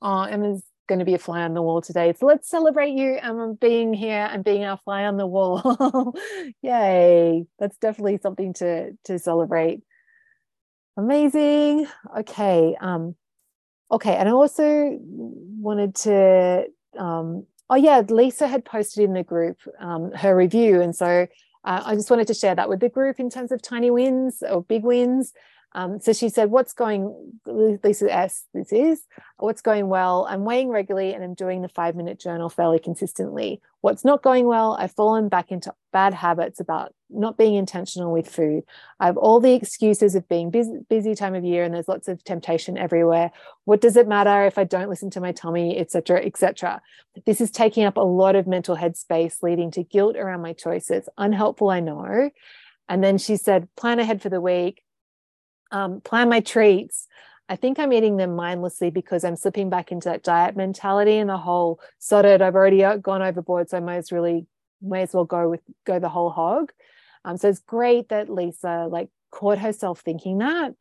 [0.00, 2.12] oh emma's going to be a fly on the wall today.
[2.18, 6.14] So let's celebrate you emma being here and being our fly on the wall.
[6.62, 7.46] Yay.
[7.58, 9.82] That's definitely something to to celebrate.
[10.96, 11.86] Amazing.
[12.18, 13.14] Okay um
[13.90, 16.64] okay and i also wanted to
[16.98, 20.80] um oh yeah lisa had posted in the group um her review.
[20.80, 21.26] And so
[21.64, 24.42] uh, i just wanted to share that with the group in terms of tiny wins
[24.48, 25.32] or big wins
[25.76, 29.02] um, so she said, What's going, Lisa S, this is,
[29.38, 30.24] what's going well?
[30.30, 33.60] I'm weighing regularly and I'm doing the five minute journal fairly consistently.
[33.80, 34.76] What's not going well?
[34.78, 38.62] I've fallen back into bad habits about not being intentional with food.
[39.00, 42.06] I have all the excuses of being busy, busy time of year and there's lots
[42.06, 43.32] of temptation everywhere.
[43.64, 46.80] What does it matter if I don't listen to my tummy, etc., etc.?
[47.26, 51.08] This is taking up a lot of mental headspace, leading to guilt around my choices.
[51.18, 52.30] Unhelpful, I know.
[52.88, 54.83] And then she said, plan ahead for the week
[55.74, 57.08] um, plan my treats.
[57.48, 61.28] I think I'm eating them mindlessly because I'm slipping back into that diet mentality and
[61.28, 62.40] the whole sod it.
[62.40, 64.46] I've already uh, gone overboard, so I may as really
[64.80, 66.72] may as well go with go the whole hog.
[67.24, 70.74] Um, so it's great that Lisa like caught herself thinking that.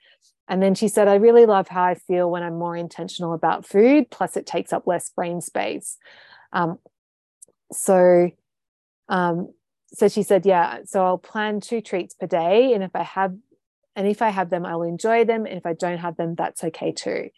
[0.47, 3.65] And then she said, I really love how I feel when I'm more intentional about
[3.65, 5.97] food, plus it takes up less brain space.
[6.51, 6.77] Um,
[7.71, 8.29] so
[9.10, 9.53] um,
[9.93, 12.73] so she said, yeah, so I'll plan two treats per day.
[12.73, 13.36] And if I have
[13.95, 15.45] and if I have them, I'll enjoy them.
[15.45, 17.29] And if I don't have them, that's okay too.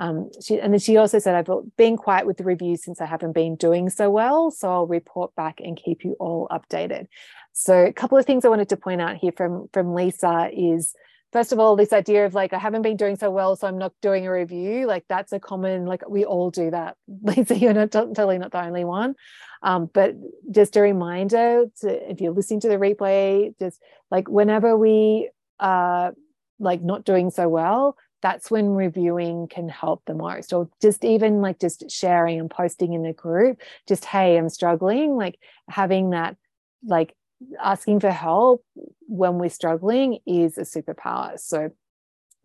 [0.00, 3.06] Um, she, and then she also said, I've been quiet with the reviews since I
[3.06, 4.50] haven't been doing so well.
[4.50, 7.06] So I'll report back and keep you all updated.
[7.52, 10.94] So a couple of things I wanted to point out here from, from Lisa is,
[11.32, 13.76] first of all, this idea of like, I haven't been doing so well, so I'm
[13.76, 14.86] not doing a review.
[14.86, 16.96] Like that's a common, like we all do that.
[17.22, 19.16] Lisa, you're not totally not the only one.
[19.62, 20.14] Um, but
[20.50, 23.78] just a reminder to, if you're listening to the replay, just
[24.10, 25.28] like whenever we
[25.60, 26.10] uh,
[26.58, 30.52] like not doing so well, that's when reviewing can help the most.
[30.52, 35.16] Or just even like just sharing and posting in the group, just, hey, I'm struggling,
[35.16, 36.36] like having that,
[36.84, 37.14] like
[37.62, 38.64] asking for help
[39.06, 41.38] when we're struggling is a superpower.
[41.38, 41.70] So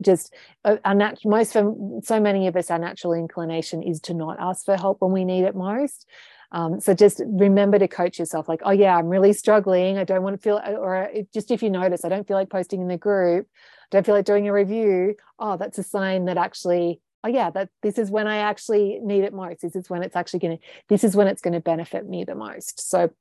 [0.02, 1.74] just uh, our nat- most for
[2.04, 5.26] so many of us, our natural inclination is to not ask for help when we
[5.26, 6.08] need it most.
[6.56, 9.98] Um, so just remember to coach yourself like, oh yeah, I'm really struggling.
[9.98, 12.82] I don't want to feel, or just if you notice, I don't feel like posting
[12.82, 13.48] in the group,
[13.92, 15.16] don't feel like doing a review.
[15.38, 19.26] Oh, that's a sign that actually, oh yeah, that this is when I actually need
[19.26, 19.64] it most.
[19.64, 22.24] This is when it's actually going to, this is when it's going to benefit me
[22.24, 22.90] the most.
[22.90, 23.12] So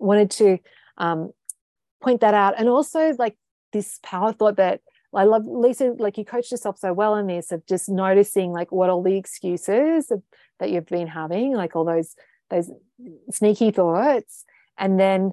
[0.00, 0.58] wanted to
[0.98, 1.30] um,
[2.02, 2.58] point that out.
[2.58, 3.36] And also like
[3.72, 4.80] this power thought that
[5.14, 8.72] I love Lisa, like you coached yourself so well in this of just noticing like
[8.72, 10.10] what all the excuses
[10.58, 12.16] that you've been having, like all those
[12.50, 12.70] those
[13.30, 14.44] sneaky thoughts.
[14.76, 15.32] And then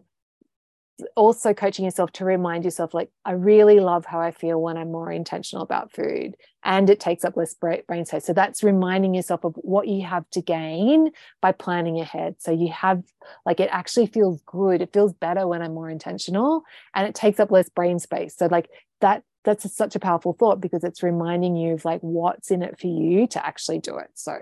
[1.15, 4.91] also coaching yourself to remind yourself like i really love how i feel when i'm
[4.91, 6.35] more intentional about food.
[6.63, 8.25] And it takes up less brain space.
[8.25, 11.09] So that's reminding yourself of what you have to gain
[11.41, 12.35] by planning ahead.
[12.37, 13.01] So you have
[13.47, 14.79] like it actually feels good.
[14.81, 18.35] It feels better when i'm more intentional and it takes up less brain space.
[18.37, 18.69] So like
[18.99, 22.61] that that's a, such a powerful thought because it's reminding you of like what's in
[22.61, 24.09] it for you to actually do it.
[24.13, 24.37] So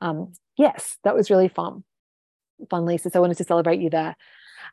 [0.00, 1.84] um yes that was really fun
[2.70, 3.10] fun, Lisa.
[3.10, 4.16] So I wanted to celebrate you there.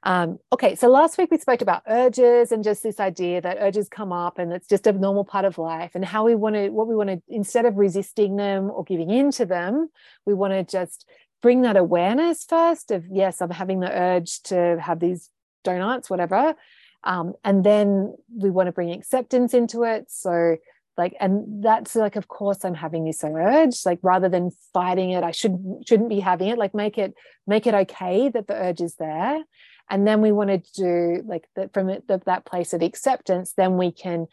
[0.04, 3.88] Um, okay, so last week we spoke about urges and just this idea that urges
[3.88, 6.70] come up and it's just a normal part of life and how we want to,
[6.70, 9.90] what we want to, instead of resisting them or giving in to them,
[10.26, 11.08] we want to just
[11.42, 15.30] bring that awareness first of, yes, I'm having the urge to have these
[15.64, 16.56] donuts, whatever.
[17.04, 20.06] Um, and then we want to bring acceptance into it.
[20.10, 20.58] So
[21.02, 25.24] like and that's like of course i'm having this urge like rather than fighting it
[25.24, 27.14] i should shouldn't be having it like make it
[27.48, 29.44] make it okay that the urge is there.
[29.90, 33.78] And then we want to do like that from the, that place of acceptance then
[33.78, 34.28] we can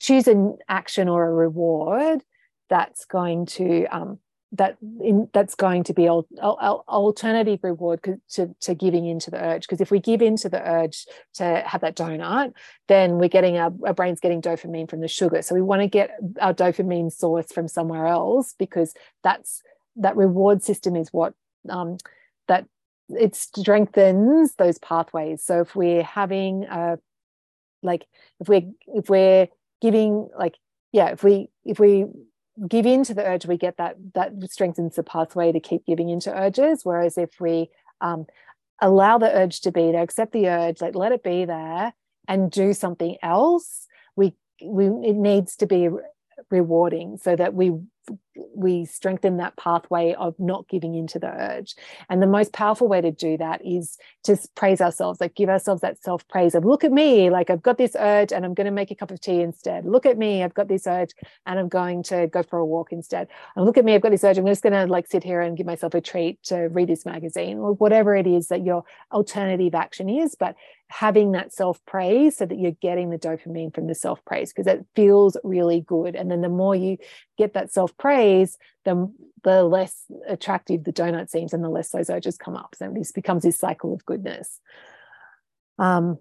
[0.00, 2.22] choose an action or a reward
[2.68, 4.18] that's going to um,
[4.52, 9.42] that in, that's going to be al- al- alternative reward to, to giving into the
[9.42, 9.62] urge.
[9.62, 12.52] Because if we give into the urge to have that donut
[12.88, 15.42] then we're getting our, our brain's getting dopamine from the sugar.
[15.42, 16.10] So we want to get
[16.40, 19.62] our dopamine source from somewhere else because that's
[19.96, 21.34] that reward system is what
[21.68, 21.98] um,
[22.48, 22.66] that
[23.08, 25.42] it strengthens those pathways.
[25.42, 26.98] So if we're having a
[27.82, 28.06] like
[28.40, 29.48] if we're if we're
[29.80, 30.56] giving like
[30.92, 32.06] yeah if we if we
[32.68, 36.08] give in to the urge we get that that strengthens the pathway to keep giving
[36.08, 36.84] into urges.
[36.84, 37.70] Whereas if we
[38.00, 38.26] um,
[38.80, 41.92] allow the urge to be there accept the urge like let it be there
[42.28, 45.88] and do something else we we it needs to be
[46.50, 47.72] rewarding so that we
[48.54, 51.74] we strengthen that pathway of not giving into the urge.
[52.08, 55.82] And the most powerful way to do that is to praise ourselves, like give ourselves
[55.82, 58.66] that self praise of look at me, like I've got this urge and I'm going
[58.66, 59.84] to make a cup of tea instead.
[59.84, 61.10] Look at me, I've got this urge
[61.46, 63.28] and I'm going to go for a walk instead.
[63.56, 64.38] And look at me, I've got this urge.
[64.38, 67.06] I'm just going to like sit here and give myself a treat to read this
[67.06, 70.34] magazine or whatever it is that your alternative action is.
[70.34, 70.56] But
[70.90, 74.66] having that self praise so that you're getting the dopamine from the self praise because
[74.66, 76.16] it feels really good.
[76.16, 76.98] And then the more you
[77.38, 79.10] get that self praise, the,
[79.44, 82.74] the less attractive the donut seems and the less those urges come up.
[82.76, 84.60] So this becomes this cycle of goodness.
[85.78, 86.18] Um,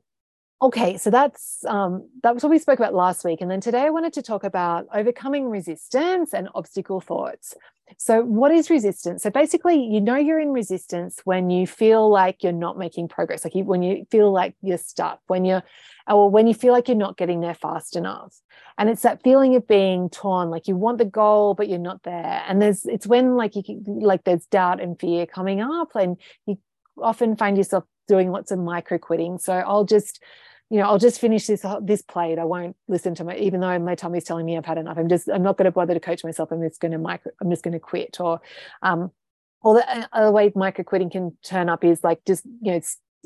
[0.62, 3.42] okay, so that's um, that was what we spoke about last week.
[3.42, 7.56] And then today I wanted to talk about overcoming resistance and obstacle thoughts.
[7.98, 9.24] So, what is resistance?
[9.24, 13.44] So, basically, you know you're in resistance when you feel like you're not making progress,
[13.44, 15.64] like you, when you feel like you're stuck, when you're,
[16.08, 18.40] or when you feel like you're not getting there fast enough.
[18.78, 22.04] And it's that feeling of being torn, like you want the goal, but you're not
[22.04, 22.44] there.
[22.48, 26.58] And there's, it's when like you, like there's doubt and fear coming up, and you
[27.02, 29.40] often find yourself doing lots of micro quitting.
[29.40, 30.22] So, I'll just,
[30.70, 32.38] you know, I'll just finish this this plate.
[32.38, 34.98] I won't listen to my, even though my tummy's telling me I've had enough.
[34.98, 36.52] I'm just, I'm not going to bother to coach myself.
[36.52, 38.20] I'm just going to micro, I'm just going to quit.
[38.20, 38.40] Or,
[38.84, 39.12] um,
[39.62, 42.82] or the uh, other way micro quitting can turn up is like just, you know,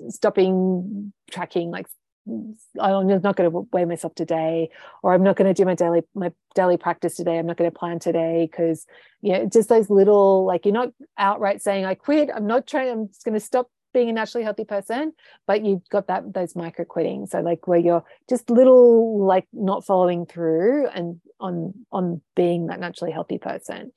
[0.10, 1.88] stopping tracking, like
[2.28, 4.70] I'm not going to weigh myself today,
[5.02, 7.38] or I'm not going to do my daily my daily practice today.
[7.38, 8.86] I'm not going to plan today because
[9.22, 12.30] you know just those little like you're not outright saying I quit.
[12.34, 12.90] I'm not trying.
[12.90, 15.14] I'm just going to stop being a naturally healthy person
[15.48, 17.26] but you've got that those micro quitting.
[17.26, 22.80] So like where you're just little like not following through and on on being that
[22.80, 23.92] naturally healthy person.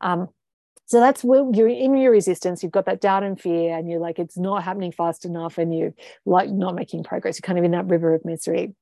[0.00, 0.28] Um
[0.86, 4.00] so that's where you're in your resistance you've got that doubt and fear and you're
[4.00, 7.38] like it's not happening fast enough and you're like not making progress.
[7.38, 8.74] You're kind of in that river of misery.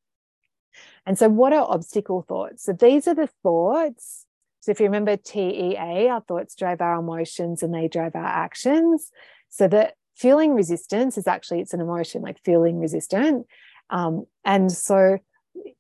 [1.05, 2.65] And so what are obstacle thoughts?
[2.65, 4.25] So these are the thoughts.
[4.61, 9.11] So if you remember TEA, our thoughts drive our emotions and they drive our actions.
[9.49, 13.47] So that feeling resistance is actually it's an emotion like feeling resistant.
[13.91, 15.19] Um, and so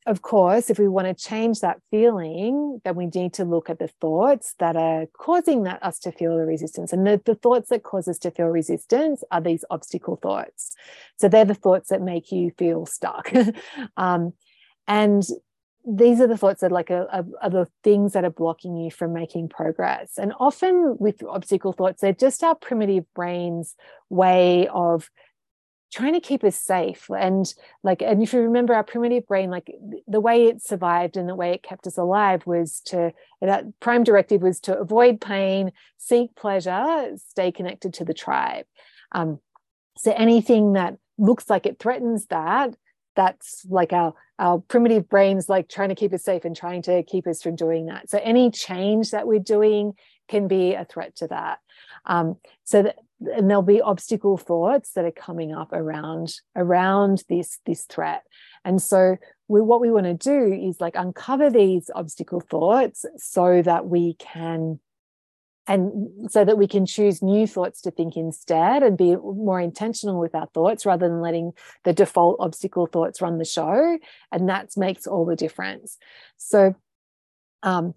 [0.06, 3.78] of course if we want to change that feeling then we need to look at
[3.78, 6.92] the thoughts that are causing that us to feel the resistance.
[6.92, 10.74] And the, the thoughts that cause us to feel resistance are these obstacle thoughts.
[11.18, 13.32] So they're the thoughts that make you feel stuck.
[13.96, 14.32] Um,
[14.86, 15.22] and
[15.86, 17.06] these are the thoughts that like are,
[17.40, 20.18] are, the things that are blocking you from making progress.
[20.18, 23.76] And often with obstacle thoughts they're just our primitive brain's
[24.10, 25.08] way of
[25.92, 27.08] trying to keep us safe.
[27.08, 27.46] And
[27.84, 29.72] like and if you remember our primitive brain like
[30.08, 34.02] the way it survived and the way it kept us alive was to that prime
[34.02, 38.66] directive was to avoid pain seek pleasure stay connected to the tribe.
[39.12, 39.38] Um,
[39.96, 42.74] so anything that looks like it threatens that
[43.16, 47.02] that's like our our primitive brains like trying to keep us safe and trying to
[47.02, 48.10] keep us from doing that.
[48.10, 49.94] So any change that we're doing
[50.28, 51.58] can be a threat to that.
[52.04, 57.58] Um, so that and there'll be obstacle thoughts that are coming up around around this
[57.64, 58.22] this threat.
[58.64, 59.16] And so
[59.48, 64.14] we, what we want to do is like uncover these obstacle thoughts so that we
[64.14, 64.80] can
[65.68, 70.20] and so that we can choose new thoughts to think instead and be more intentional
[70.20, 71.52] with our thoughts rather than letting
[71.84, 73.98] the default obstacle thoughts run the show.
[74.30, 75.98] And that makes all the difference.
[76.36, 76.74] So
[77.62, 77.94] um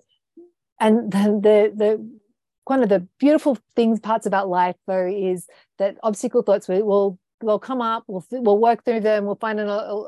[0.80, 2.20] and the the, the
[2.66, 7.60] one of the beautiful things parts about life though is that obstacle thoughts will they'll
[7.60, 9.66] come up we'll we'll work through them we'll find a,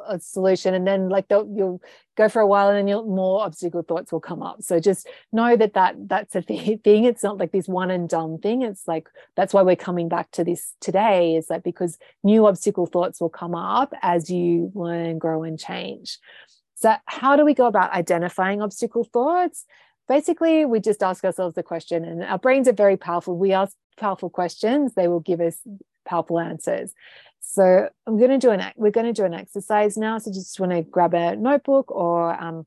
[0.07, 1.81] a solution and then like they'll you'll
[2.21, 4.61] go for a while and then you'll, more obstacle thoughts will come up.
[4.61, 7.05] So just know that that that's a thing.
[7.05, 8.61] It's not like this one and done thing.
[8.61, 12.85] It's like that's why we're coming back to this today is that because new obstacle
[12.85, 16.19] thoughts will come up as you learn grow and change.
[16.75, 19.65] So how do we go about identifying obstacle thoughts?
[20.07, 23.37] Basically we just ask ourselves the question and our brains are very powerful.
[23.37, 24.93] We ask powerful questions.
[24.93, 25.57] They will give us
[26.11, 26.93] powerful answers.
[27.39, 30.17] So I'm going to do an we're going to do an exercise now.
[30.19, 32.65] So just want to grab a notebook or um,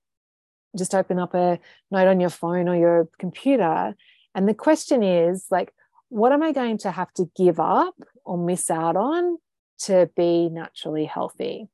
[0.77, 1.59] just open up a
[1.91, 3.95] note on your phone or your computer,
[4.35, 5.73] And the question is like,
[6.09, 9.39] what am I going to have to give up or miss out on
[9.81, 11.69] to be naturally healthy?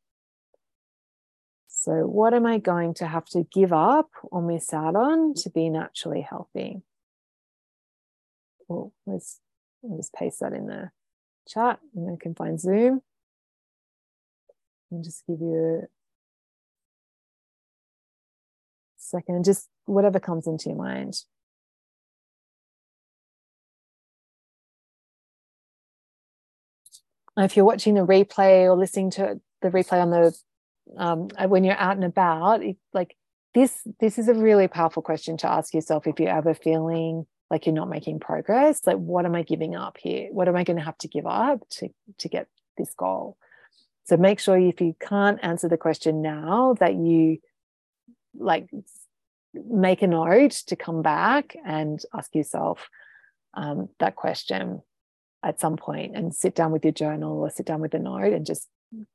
[1.68, 5.50] So, what am I going to have to give up or miss out on to
[5.50, 6.82] be naturally healthy?
[8.68, 9.40] Well, let's,
[9.82, 10.90] let's paste that in the
[11.48, 13.02] chat and I can find Zoom.
[14.90, 15.88] And just give you a
[18.96, 21.22] second, just whatever comes into your mind.
[27.36, 30.36] if you're watching the replay or listening to the replay on the
[30.96, 32.62] um, uh, when you're out and about,
[32.92, 33.16] like
[33.54, 37.66] this, this is a really powerful question to ask yourself if you're ever feeling like
[37.66, 38.86] you're not making progress.
[38.86, 40.28] Like, what am I giving up here?
[40.30, 41.88] What am I going to have to give up to
[42.18, 42.46] to get
[42.78, 43.36] this goal?
[44.04, 47.38] So make sure if you can't answer the question now, that you
[48.38, 48.70] like
[49.54, 52.88] make a note to come back and ask yourself
[53.54, 54.82] um, that question
[55.42, 58.32] at some point and sit down with your journal or sit down with a note
[58.32, 58.68] and just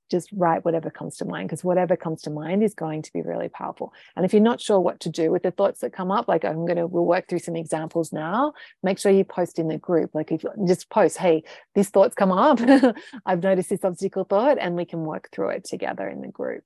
[0.09, 3.21] just write whatever comes to mind because whatever comes to mind is going to be
[3.21, 3.93] really powerful.
[4.15, 6.45] And if you're not sure what to do with the thoughts that come up like
[6.45, 8.53] i'm going to we'll work through some examples now
[8.83, 10.11] make sure you post in the group.
[10.13, 12.59] Like if you just post hey these thoughts come up.
[13.25, 16.63] I've noticed this obstacle thought and we can work through it together in the group.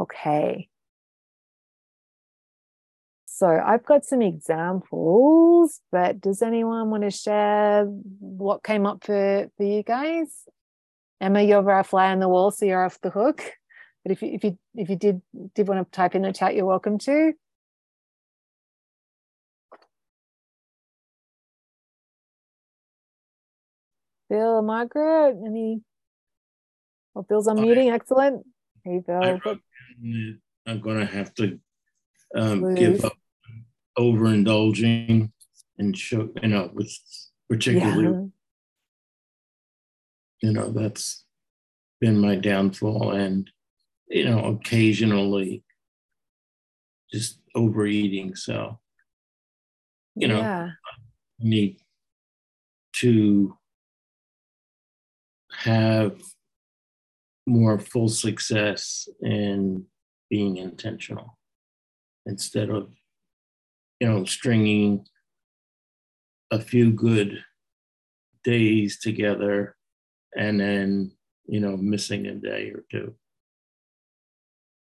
[0.00, 0.68] Okay
[3.38, 9.46] so I've got some examples, but does anyone want to share what came up for,
[9.56, 10.26] for you guys?
[11.20, 13.44] Emma, you're a fly on the wall, so you're off the hook.
[14.02, 15.22] But if you if you if you did
[15.54, 17.32] did want to type in the chat, you're welcome to.
[24.28, 25.82] Bill, Margaret, any?
[27.14, 27.92] Oh, Bill's unmuting.
[27.92, 28.44] Excellent.
[28.84, 29.40] Hey, Bill.
[30.66, 31.60] I'm going to have to
[32.34, 33.16] um, give up
[33.98, 35.30] overindulging
[35.78, 36.96] and show, you know, with
[37.48, 38.30] particularly,
[40.42, 40.48] yeah.
[40.48, 41.24] you know, that's
[42.00, 43.12] been my downfall.
[43.12, 43.50] And,
[44.08, 45.64] you know, occasionally
[47.12, 48.34] just overeating.
[48.34, 48.78] So,
[50.14, 50.70] you know, yeah.
[51.40, 51.78] need
[52.94, 53.56] to
[55.52, 56.20] have
[57.46, 59.84] more full success in
[60.28, 61.38] being intentional
[62.26, 62.90] instead of
[64.00, 65.04] you know, stringing
[66.50, 67.42] a few good
[68.44, 69.76] days together
[70.36, 71.12] and then,
[71.46, 73.14] you know, missing a day or two.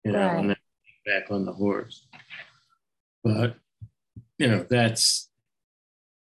[0.05, 0.39] You know, right.
[0.39, 0.57] and then
[1.07, 2.07] back on the horse.
[3.23, 3.57] But,
[4.39, 5.31] you know, that's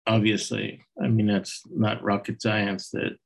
[0.07, 3.17] obviously, I mean, that's not rocket science that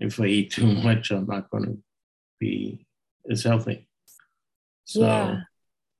[0.00, 1.78] if I eat too much, I'm not going to
[2.40, 2.86] be
[3.30, 3.86] as healthy.
[4.84, 5.40] So yeah.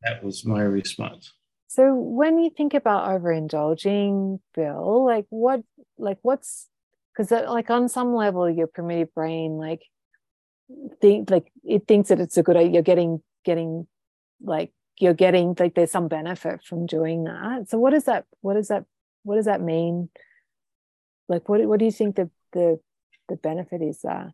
[0.03, 1.33] that was my response.
[1.75, 5.63] So when you think about overindulging, Bill, like what,
[5.99, 6.69] like what's,
[7.13, 9.83] because like on some level, your primitive brain like
[11.01, 13.89] think like it thinks that it's a good you're getting getting
[14.41, 14.71] like
[15.01, 17.69] you're getting like there's some benefit from doing that.
[17.69, 18.85] So what does that what does that
[19.25, 20.11] what does that mean?
[21.29, 22.79] Like what what do you think the the
[23.29, 24.33] the benefit is there?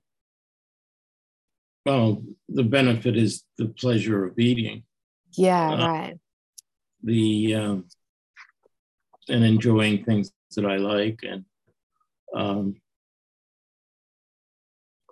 [1.87, 4.83] Well, the benefit is the pleasure of eating.
[5.33, 6.19] Yeah, uh, right
[7.03, 7.85] the um,
[9.29, 11.45] and enjoying things that I like, and
[12.35, 12.77] um,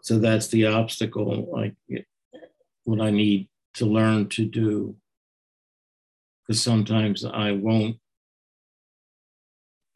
[0.03, 1.49] so that's the obstacle.
[1.53, 1.75] Like
[2.85, 4.97] what I need to learn to do,
[6.47, 7.97] because sometimes I won't.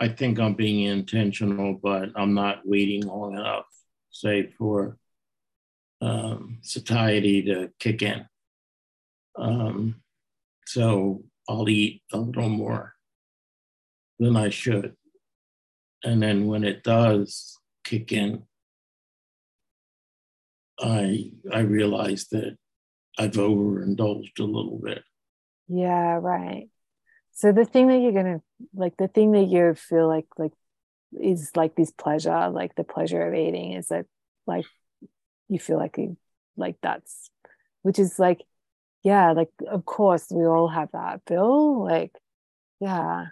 [0.00, 3.66] I think I'm being intentional, but I'm not waiting long enough,
[4.10, 4.96] say for
[6.00, 8.26] um, satiety to kick in.
[9.36, 10.02] Um,
[10.66, 12.94] so I'll eat a little more
[14.18, 14.96] than I should.
[16.04, 18.44] And then when it does kick in,
[20.80, 22.56] I I realize that
[23.18, 25.02] I've overindulged a little bit.
[25.68, 26.68] Yeah, right.
[27.32, 28.42] So the thing that you're gonna
[28.74, 30.52] like the thing that you feel like like
[31.20, 34.06] is like this pleasure, like the pleasure of eating is that
[34.46, 34.64] like
[35.48, 36.16] you feel like you
[36.56, 37.30] like that's
[37.82, 38.42] which is like
[39.02, 42.12] yeah like of course we all have that bill like
[42.80, 43.26] yeah.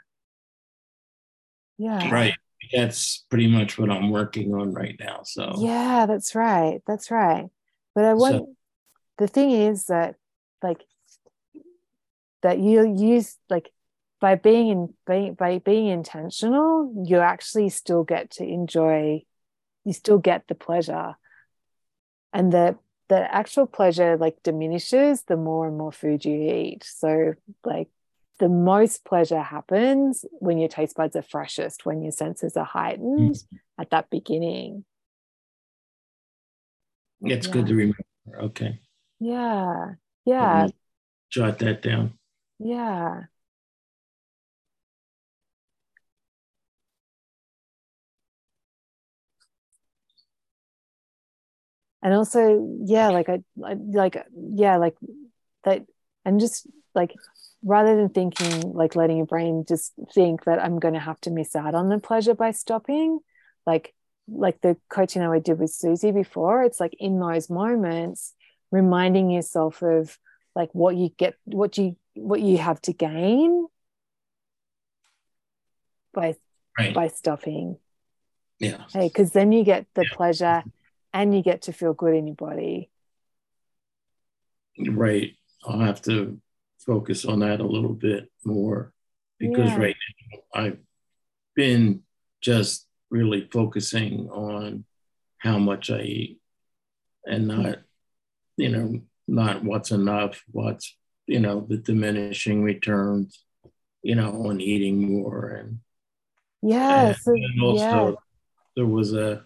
[1.76, 2.08] Yeah.
[2.10, 2.34] Right.
[2.72, 5.56] That's pretty much what i'm working on right now so.
[5.58, 7.46] Yeah that's right that's right.
[7.94, 8.54] But i want so,
[9.18, 10.14] the thing is that
[10.62, 10.84] like
[12.42, 13.70] that you use like
[14.20, 19.22] by being in by, by being intentional you actually still get to enjoy
[19.84, 21.16] you still get the pleasure.
[22.32, 22.78] And the
[23.11, 26.84] the actual pleasure like diminishes the more and more food you eat.
[26.84, 27.34] So
[27.64, 27.88] like
[28.38, 33.34] the most pleasure happens when your taste buds are freshest, when your senses are heightened
[33.34, 33.56] mm-hmm.
[33.80, 34.84] at that beginning.
[37.20, 37.52] It's yeah.
[37.52, 38.04] good to remember.
[38.44, 38.80] Okay.
[39.18, 39.94] Yeah.
[40.24, 40.68] Yeah.
[41.30, 42.12] Jot that down.
[42.61, 43.24] Yeah.
[52.03, 54.16] And also yeah like I, I like
[54.55, 54.96] yeah like
[55.64, 55.84] that
[56.24, 57.14] and just like
[57.62, 61.30] rather than thinking like letting your brain just think that i'm going to have to
[61.30, 63.20] miss out on the pleasure by stopping
[63.66, 63.94] like
[64.32, 68.34] like the coaching I did with Susie before it's like in those moments
[68.70, 70.16] reminding yourself of
[70.55, 73.66] like what you get what you what you have to gain
[76.12, 76.34] by
[76.78, 76.94] right.
[76.94, 77.78] by stopping
[78.59, 80.16] yeah hey because then you get the yeah.
[80.16, 80.62] pleasure
[81.12, 82.90] and you get to feel good in your body.
[84.78, 85.36] Right.
[85.64, 86.40] I'll have to
[86.86, 88.92] focus on that a little bit more
[89.38, 89.76] because yeah.
[89.78, 89.96] right
[90.32, 90.78] now I've
[91.54, 92.02] been
[92.40, 94.84] just really focusing on
[95.38, 96.40] how much I eat
[97.24, 97.78] and not,
[98.56, 100.96] you know, not what's enough, what's,
[101.26, 103.44] you know, the diminishing returns,
[104.02, 105.48] you know, on eating more.
[105.48, 105.80] And
[106.62, 108.12] yeah, and, and also yeah.
[108.76, 109.44] there was a,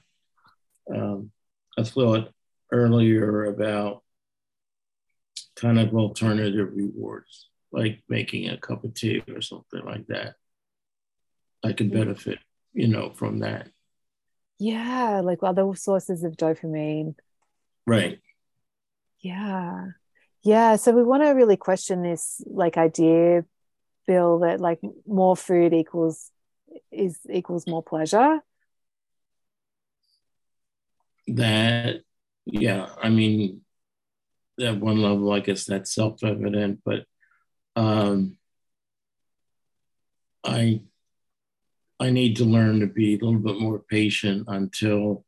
[0.93, 1.31] um,
[1.79, 2.31] I thought
[2.71, 4.03] earlier about
[5.57, 10.35] kind of alternative rewards, like making a cup of tea or something like that.
[11.65, 12.39] I can benefit,
[12.73, 13.69] you know, from that.
[14.59, 17.15] Yeah, like other sources of dopamine.
[17.87, 18.21] Right.
[19.21, 19.87] Yeah.
[20.43, 20.77] Yeah.
[20.77, 23.45] So we want to really question this like idea,
[24.07, 26.31] Bill, that like more food equals
[26.93, 28.41] is equals more pleasure
[31.27, 32.01] that
[32.47, 33.61] yeah i mean
[34.61, 37.05] at one level i guess that's self-evident but
[37.77, 38.37] um
[40.45, 40.81] i
[41.99, 45.25] i need to learn to be a little bit more patient until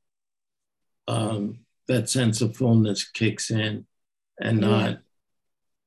[1.09, 3.87] um that sense of fullness kicks in
[4.41, 4.99] and not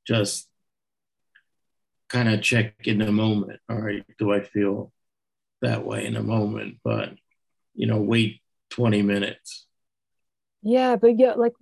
[0.08, 0.48] just
[2.08, 4.92] kind of check in a moment all right do i feel
[5.62, 6.78] that way in a moment?
[6.84, 7.14] But
[7.76, 8.42] you know wait
[8.72, 9.68] 20 minutes
[10.62, 11.54] yeah, but you're like,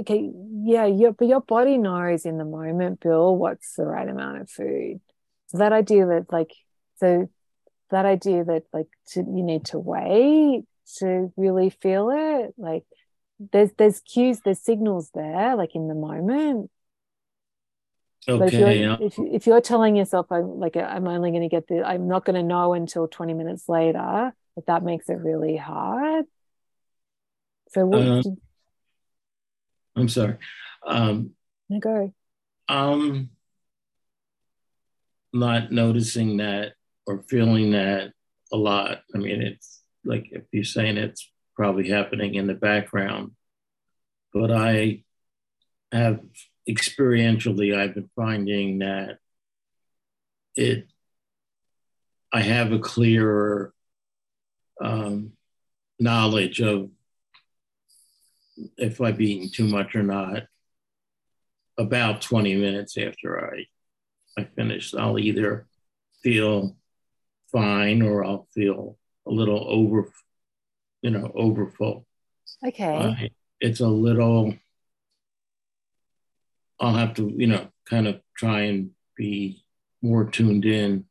[0.00, 0.30] okay,
[0.62, 4.50] yeah, your but your body knows in the moment, Bill, what's the right amount of
[4.50, 5.00] food.
[5.48, 6.52] So that idea that like,
[6.96, 7.30] so
[7.90, 10.64] that idea that like to, you need to wait
[10.98, 12.84] to really feel it, like
[13.52, 16.70] there's there's cues, there's signals there, like in the moment.
[18.28, 18.38] Okay.
[18.38, 18.96] But if you're, yeah.
[19.00, 22.24] if, if you're telling yourself, I'm like, I'm only going to get the, I'm not
[22.24, 26.24] going to know until 20 minutes later, but that makes it really hard
[27.76, 28.00] so what?
[28.00, 28.22] Uh,
[29.96, 30.36] I'm sorry.
[30.86, 31.32] Um,
[31.68, 32.14] no, go.
[32.68, 33.30] Um,
[35.32, 36.72] not noticing that
[37.06, 38.12] or feeling that
[38.50, 39.02] a lot.
[39.14, 43.32] I mean, it's like if you're saying it's probably happening in the background,
[44.32, 45.04] but I
[45.92, 46.20] have
[46.68, 49.18] experientially, I've been finding that
[50.54, 50.88] it,
[52.32, 53.74] I have a clearer
[54.80, 55.32] um,
[55.98, 56.90] knowledge of
[58.76, 60.44] if I've eaten too much or not
[61.78, 63.66] about 20 minutes after I,
[64.38, 64.94] I finish.
[64.94, 65.66] I'll either
[66.22, 66.76] feel
[67.52, 70.10] fine or I'll feel a little over,
[71.02, 72.06] you know, overfull.
[72.66, 73.30] Okay.
[73.60, 74.54] it's a little,
[76.80, 79.64] I'll have to, you know, kind of try and be
[80.02, 81.04] more tuned in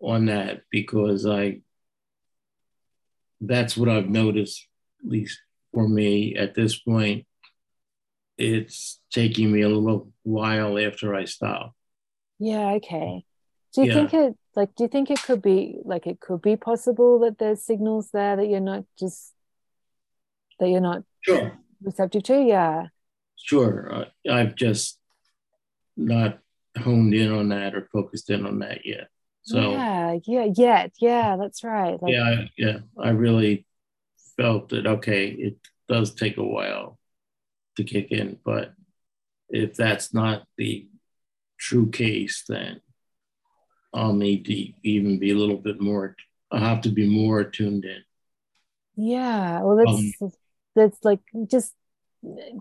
[0.00, 1.60] on that because I,
[3.40, 4.66] that's what I've noticed,
[5.02, 5.40] at least
[5.72, 7.26] for me at this point.
[8.36, 11.74] It's taking me a little while after I stop.
[12.38, 13.24] Yeah, okay.
[13.74, 13.94] Do you yeah.
[13.94, 17.38] think it like do you think it could be like it could be possible that
[17.38, 19.32] there's signals there that you're not just
[20.60, 22.40] that you're not sure receptive to?
[22.40, 22.86] Yeah.
[23.36, 23.94] Sure.
[23.94, 24.98] Uh, I've just
[25.96, 26.38] not
[26.76, 29.08] honed in on that or focused in on that yet.
[29.42, 32.00] So yeah, yeah, yet, yeah, that's right.
[32.02, 32.78] Like, yeah, yeah.
[32.98, 33.64] I really
[34.38, 35.56] felt that okay, it
[35.88, 36.98] does take a while
[37.76, 38.72] to kick in, but
[39.50, 40.88] if that's not the
[41.58, 42.80] true case, then
[43.94, 46.16] I'll need to even be a little bit more.
[46.50, 48.02] I'll have to be more tuned in.
[48.96, 50.32] Yeah, well, that's um,
[50.74, 51.20] that's like
[51.50, 51.74] just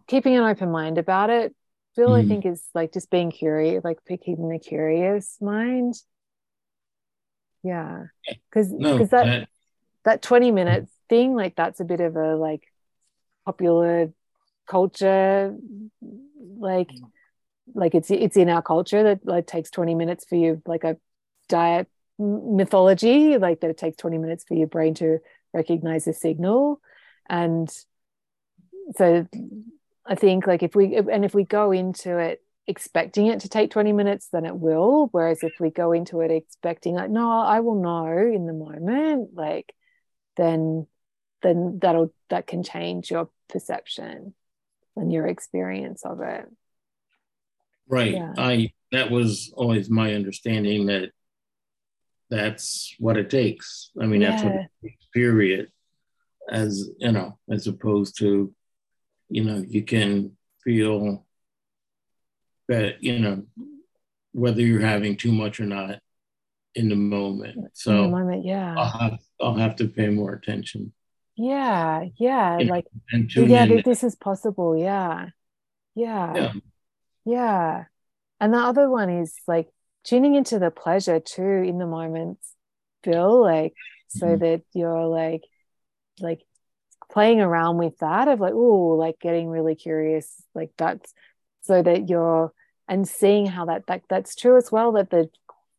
[0.07, 1.55] keeping an open mind about it.
[1.95, 5.95] Phil, mm I think is like just being curious, like keeping the curious mind.
[7.63, 8.05] Yeah,
[8.49, 9.49] because because no, that, that
[10.05, 12.63] that twenty minutes thing like that's a bit of a like
[13.45, 14.11] popular
[14.67, 15.55] culture
[16.57, 17.11] like mm.
[17.73, 20.97] like it's it's in our culture that like takes 20 minutes for you like a
[21.47, 21.87] diet
[22.19, 25.19] mythology like that it takes 20 minutes for your brain to
[25.53, 26.81] recognize a signal.
[27.29, 27.69] And
[28.95, 29.27] so
[30.05, 33.69] i think like if we and if we go into it expecting it to take
[33.69, 35.09] 20 minutes then it will.
[35.11, 39.31] Whereas if we go into it expecting like no i will know in the moment
[39.33, 39.73] like
[40.37, 40.87] then
[41.47, 44.33] then that'll that can change your perception
[44.95, 46.45] and your experience of it
[47.87, 48.33] right yeah.
[48.37, 51.11] i that was always my understanding that
[52.29, 54.31] that's what it takes i mean yeah.
[54.31, 55.71] that's what it takes period
[56.51, 58.53] as you know as opposed to
[59.29, 60.31] you know you can
[60.63, 61.25] feel
[62.67, 63.43] that you know
[64.33, 65.99] whether you're having too much or not
[66.77, 67.71] in the moment.
[67.73, 70.93] So in the moment, yeah, I'll have I'll have to pay more attention.
[71.37, 72.85] Yeah, yeah, like
[73.35, 73.83] yeah, in.
[73.85, 74.75] this is possible.
[74.75, 75.29] Yeah.
[75.93, 76.53] yeah, yeah,
[77.25, 77.83] yeah.
[78.39, 79.69] And the other one is like
[80.03, 82.39] tuning into the pleasure too in the moment,
[83.03, 83.73] feel Like
[84.07, 84.43] so mm-hmm.
[84.43, 85.43] that you're like
[86.19, 86.41] like
[87.11, 91.13] playing around with that of like oh like getting really curious like that's
[91.61, 92.51] so that you're
[92.87, 95.29] and seeing how that, that that's true as well that the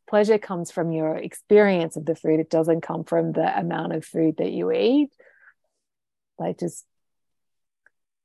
[0.09, 4.05] pleasure comes from your experience of the food it doesn't come from the amount of
[4.05, 5.11] food that you eat
[6.39, 6.85] like just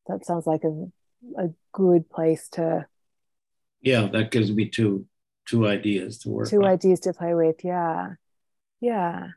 [0.08, 0.88] that sounds like a,
[1.38, 2.86] a good place to
[3.82, 5.06] yeah that gives me two
[5.48, 6.70] two ideas to work two on.
[6.70, 8.12] ideas to play with yeah
[8.82, 9.28] yeah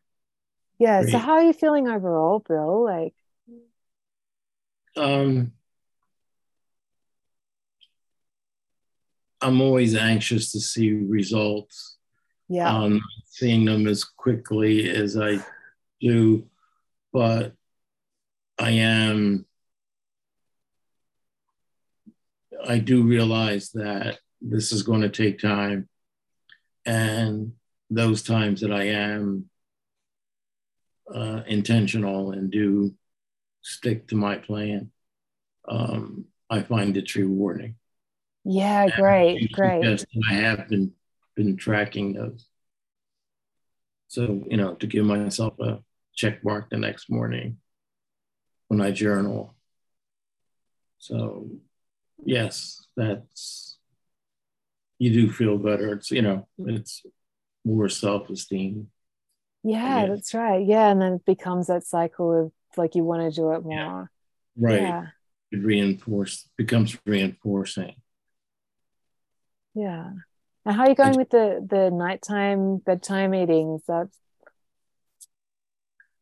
[0.78, 1.12] yeah Great.
[1.12, 3.14] so how are you feeling overall bill like
[4.96, 5.52] um
[9.40, 11.96] I'm always anxious to see results.
[12.48, 12.68] Yeah.
[12.74, 15.38] Um, seeing them as quickly as I
[16.00, 16.48] do,
[17.12, 17.52] but
[18.58, 19.46] I am.
[22.66, 25.88] I do realize that this is going to take time,
[26.84, 27.52] and
[27.90, 29.50] those times that I am
[31.12, 32.94] uh, intentional and do
[33.62, 34.90] stick to my plan,
[35.68, 37.76] um, I find it's rewarding.
[38.44, 40.06] Yeah, great, great.
[40.30, 40.92] I have been
[41.34, 42.48] been tracking those.
[44.08, 45.82] So, you know, to give myself a
[46.14, 47.58] check mark the next morning
[48.68, 49.54] when I journal.
[50.98, 51.48] So,
[52.24, 53.78] yes, that's,
[54.98, 55.92] you do feel better.
[55.92, 57.04] It's, you know, it's
[57.64, 58.88] more self esteem.
[59.62, 60.64] Yeah, that's right.
[60.64, 60.88] Yeah.
[60.88, 64.10] And then it becomes that cycle of like you want to do it more.
[64.56, 64.68] Yeah.
[64.68, 64.80] Right.
[64.80, 65.06] Yeah.
[65.50, 67.94] It reinforce becomes reinforcing.
[69.74, 70.10] Yeah.
[70.64, 73.82] And how are you going with the the nighttime bedtime meetings?
[73.86, 74.16] That's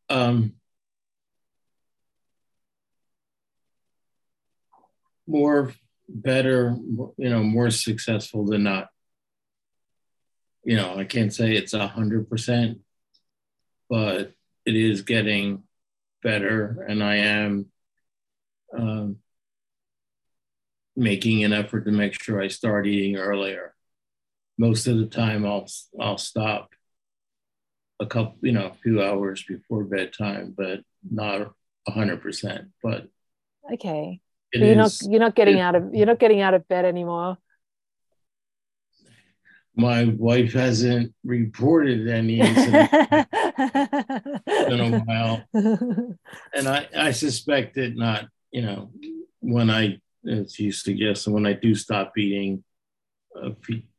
[0.09, 0.53] um
[5.27, 5.73] more
[6.07, 6.75] better,
[7.17, 8.89] you know, more successful than not.
[10.63, 12.79] You know, I can't say it's a hundred percent,
[13.89, 14.31] but
[14.65, 15.63] it is getting
[16.23, 17.67] better, and I am
[18.75, 19.17] um,
[20.95, 23.75] making an effort to make sure I start eating earlier.
[24.57, 25.67] Most of the time, I'll
[25.99, 26.69] I'll stop
[27.99, 31.53] a couple, you know, a few hours before bedtime, but not
[31.87, 32.69] a hundred percent.
[32.81, 33.07] But
[33.71, 34.21] okay,
[34.59, 36.85] you're is, not you're not getting it, out of you're not getting out of bed
[36.85, 37.37] anymore.
[39.77, 42.89] My wife hasn't reported any incident
[44.47, 48.91] in a while, and I I suspect that not you know
[49.41, 52.63] when I as you suggest, when I do stop eating
[53.39, 53.51] uh,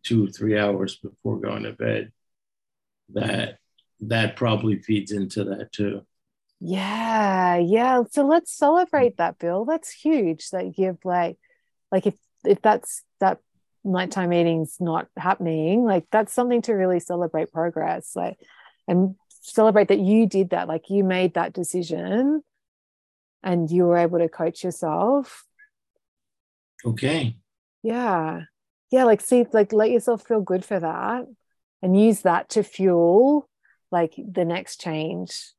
[0.05, 2.13] two or three hours before going to bed,
[3.15, 3.59] that
[4.01, 6.03] that probably feeds into that too.
[6.61, 8.03] Yeah, yeah.
[8.11, 8.59] So let's mm.
[8.59, 9.65] celebrate that, Bill.
[9.65, 10.51] That's huge.
[10.51, 11.39] That you've like,
[11.93, 13.39] like if if that's that
[13.85, 18.17] nighttime eating's not happening, like that's something to really celebrate progress.
[18.17, 18.39] Like,
[18.89, 20.69] and celebrate that you did that.
[20.69, 22.43] Like you made that decision,
[23.43, 25.47] and you were able to coach yourself
[26.85, 27.37] Okay.
[27.83, 28.43] Yeah.
[28.91, 29.05] Yeah.
[29.05, 31.27] Like, see, like, let yourself feel good for that
[31.83, 33.49] and use that to fuel
[33.91, 35.53] like the next change.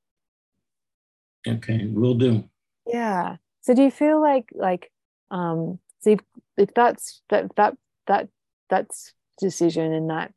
[1.46, 1.88] Okay.
[1.92, 2.44] we'll do.
[2.86, 3.38] Yeah.
[3.62, 4.92] So do you feel like, like,
[5.30, 6.18] um, see,
[6.58, 7.78] if that's that, that,
[8.08, 8.30] that,
[8.70, 10.34] that's decision and that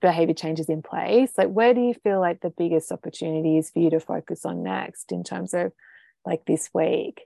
[0.00, 3.78] behavior changes in place, like, where do you feel like the biggest opportunity is for
[3.78, 5.72] you to focus on next in terms of
[6.24, 7.22] like this week?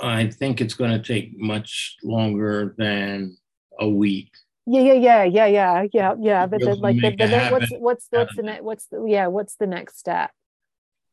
[0.00, 3.36] I think it's going to take much longer than
[3.78, 4.30] a week.
[4.66, 6.46] Yeah, yeah, yeah, yeah, yeah, yeah, yeah.
[6.46, 8.62] But the, like, the, the, what's what's what's the next?
[8.62, 9.26] What's the yeah?
[9.26, 10.30] What's the next step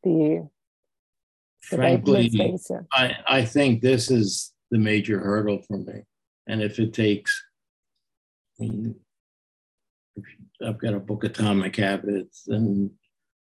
[0.04, 0.52] for you?
[1.62, 2.58] frankly,
[2.92, 6.04] I, I think this is the major hurdle for me.
[6.48, 7.44] And if it takes,
[8.60, 8.96] I mean,
[10.66, 12.92] I've got a book Atomic Habits, and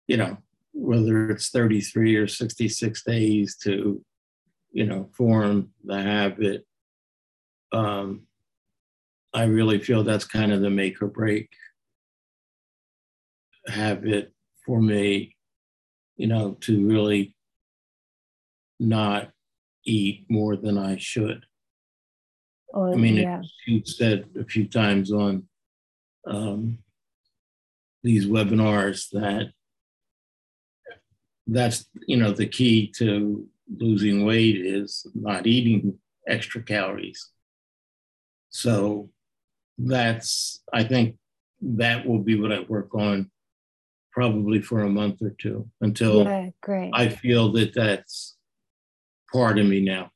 [0.07, 0.39] you know,
[0.73, 4.03] whether it's 33 or 66 days to,
[4.73, 6.67] you know, form the habit,
[7.73, 8.23] um,
[9.35, 11.51] I really feel that's kind of the make or break
[13.67, 14.33] habit
[14.65, 15.37] for me,
[16.17, 17.35] you know, to really
[18.81, 19.31] not
[19.85, 21.45] eat more than I should.
[22.75, 23.43] Oh, I mean, yeah.
[23.67, 25.49] you said a few times on
[26.27, 26.79] um,
[28.03, 29.53] these webinars that
[31.47, 37.31] that's you know the key to losing weight is not eating extra calories.
[38.51, 39.11] So
[39.79, 41.17] that's I think
[41.63, 43.31] that will be what I work on
[44.13, 46.91] probably for a month or two until yeah, great.
[46.93, 48.37] I feel that that's
[49.33, 50.11] part of me now.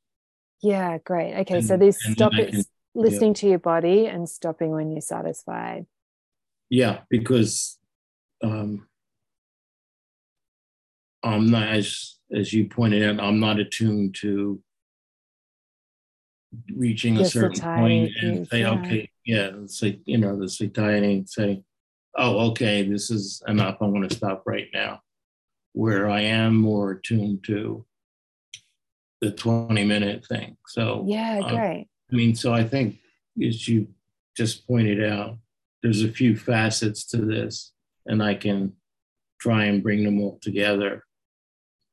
[0.63, 1.35] Yeah, great.
[1.41, 5.01] Okay, And- so this and stop can- listening to your body and stopping when you're
[5.01, 5.87] satisfied.
[6.69, 7.79] Yeah, because
[8.43, 8.89] um,
[11.23, 14.61] I'm not as as you pointed out, I'm not attuned to
[16.75, 17.63] reaching a certain
[18.23, 18.71] and say, yeah.
[18.73, 21.63] okay, yeah, say, you know, the satiety and say,
[22.17, 23.79] oh, okay, this is enough.
[23.81, 25.01] I want to stop right now.
[25.73, 27.87] Where I am more attuned to
[29.21, 30.57] the 20 minute thing.
[30.67, 31.89] So Yeah, um, great.
[32.11, 32.99] I mean, so I think
[33.43, 33.89] as you
[34.37, 35.39] just pointed out,
[35.83, 37.73] there's a few facets to this,
[38.07, 38.75] and I can
[39.41, 41.05] try and bring them all together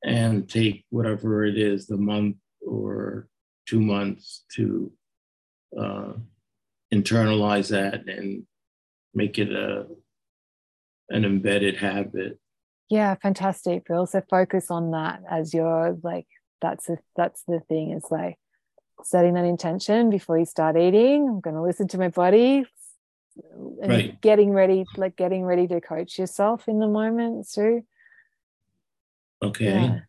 [0.04, 3.28] and take whatever it is, the month or
[3.68, 4.92] two months to
[5.80, 6.14] uh,
[6.94, 8.44] internalize that and
[9.14, 9.86] make it a
[11.10, 12.40] an embedded habit.
[12.90, 14.06] Yeah, fantastic, Bill.
[14.06, 16.28] So focus on that as your like
[16.62, 18.38] that's the that's the thing is like
[19.04, 21.28] setting that intention before you start eating.
[21.28, 22.66] I'm gonna listen to my body
[23.82, 24.20] and Right.
[24.22, 27.84] getting ready, like getting ready to coach yourself in the moment too.
[29.42, 30.00] Okay, Yeah.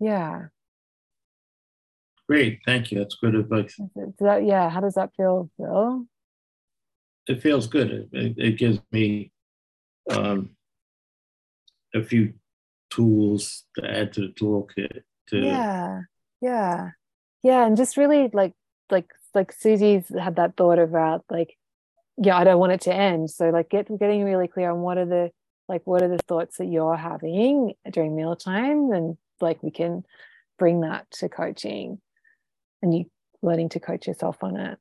[0.00, 0.42] Yeah.
[2.28, 2.98] great, thank you.
[2.98, 3.78] That's good advice.
[4.18, 4.68] That, yeah.
[4.70, 6.06] How does that feel, Bill?
[7.28, 7.90] It feels good.
[7.90, 9.32] It, it, it gives me
[10.10, 10.50] um,
[11.94, 12.34] a few
[12.90, 15.02] tools to add to the toolkit.
[15.28, 16.00] To yeah
[16.40, 16.90] yeah
[17.44, 18.52] yeah and just really like
[18.90, 21.56] like like susie's had that thought about like
[22.18, 24.98] yeah i don't want it to end so like get getting really clear on what
[24.98, 25.30] are the
[25.68, 30.04] like what are the thoughts that you're having during mealtime and like we can
[30.58, 32.00] bring that to coaching
[32.82, 33.04] and you
[33.40, 34.78] learning to coach yourself on it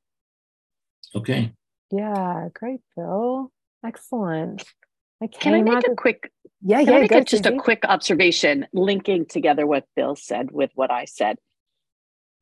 [1.13, 1.53] Okay.
[1.91, 3.51] Yeah great bill
[3.85, 4.63] excellent
[5.23, 6.31] okay Can I make a quick
[6.61, 10.71] yeah yeah I make a, just a quick observation linking together what Bill said with
[10.75, 11.37] what I said?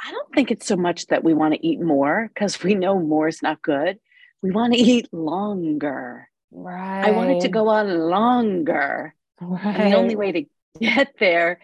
[0.04, 3.00] I don't think it's so much that we want to eat more because we know
[3.00, 4.00] more is not good.
[4.42, 6.30] We want to eat longer.
[6.52, 9.14] right I want it to go on longer.
[9.42, 9.66] right.
[9.66, 10.46] And the only way to
[10.80, 11.60] get there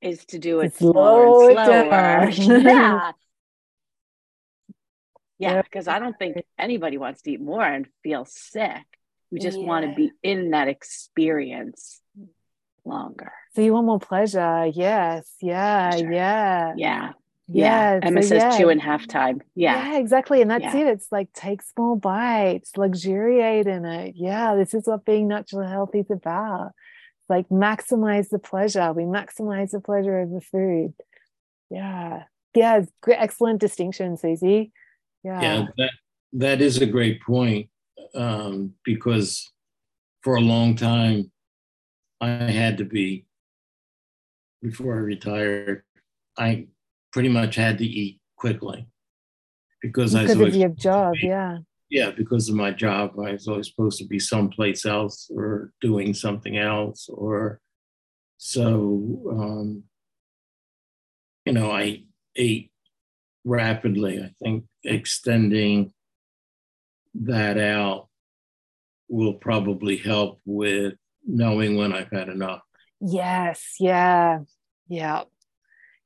[0.00, 2.30] is to do it slower slow slower.
[2.60, 3.12] yeah.
[5.38, 5.62] Yeah, Yeah.
[5.62, 8.84] because I don't think anybody wants to eat more and feel sick.
[9.30, 12.00] We just want to be in that experience
[12.84, 13.32] longer.
[13.54, 14.66] So you want more pleasure?
[14.66, 15.28] Yes.
[15.40, 15.90] Yeah.
[15.90, 16.12] Pleasure.
[16.12, 16.74] Yeah.
[16.76, 17.12] Yeah.
[17.48, 18.00] Yeah.
[18.02, 18.58] Emma so says yeah.
[18.58, 19.42] two and half time.
[19.54, 19.92] Yeah.
[19.92, 20.40] Yeah, exactly.
[20.40, 20.76] And that's Yeah.
[20.76, 20.86] it.
[20.86, 24.14] It's like take small bites, luxuriate in it.
[24.16, 26.72] Yeah, this is what being naturally healthy is about.
[27.28, 28.92] Like maximize the pleasure.
[28.92, 30.94] We maximize the pleasure of the food.
[31.70, 32.24] Yeah.
[32.54, 32.84] Yeah.
[33.08, 34.72] Excellent distinction, Susie.
[35.24, 35.40] Yeah.
[35.40, 35.90] Yeah, that
[36.34, 37.68] that is a great point
[38.14, 39.50] um, because
[40.22, 41.32] for a long time
[42.20, 43.26] I had to be
[44.62, 45.82] before I retired.
[46.38, 46.66] I
[47.12, 48.86] pretty much had to eat quickly
[49.82, 51.14] because I was Because of your job.
[51.22, 51.58] Yeah.
[51.90, 53.18] yeah because of my job.
[53.18, 57.60] I was always supposed to be someplace else or doing something else or
[58.38, 59.22] so.
[59.30, 59.84] Um,
[61.44, 62.04] you know, I
[62.36, 62.70] ate
[63.44, 64.20] rapidly.
[64.22, 65.92] I think extending
[67.14, 68.08] that out
[69.08, 70.94] will probably help with
[71.26, 72.62] knowing when I've had enough.
[73.00, 73.76] Yes.
[73.78, 74.40] Yeah.
[74.88, 75.22] Yeah.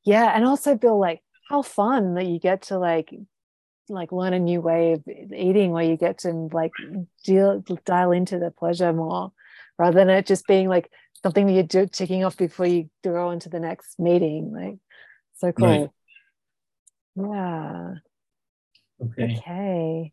[0.05, 0.33] Yeah.
[0.35, 3.15] And also, Bill, like how fun that you get to like
[3.91, 6.73] like learn a new way of eating where you get to like
[7.25, 9.33] deal dial into the pleasure more
[9.79, 10.91] rather than it just being like
[11.23, 14.53] something that you're do, ticking off before you go into the next meeting.
[14.53, 14.79] Like
[15.37, 15.95] so cool.
[17.19, 17.95] Yeah.
[19.05, 19.37] Okay.
[19.39, 20.13] Okay.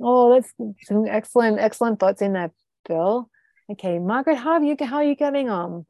[0.00, 0.52] Oh, that's
[0.84, 2.52] some excellent, excellent thoughts in that,
[2.88, 3.30] Bill.
[3.70, 5.86] Okay, Margaret, how have you how are you getting on?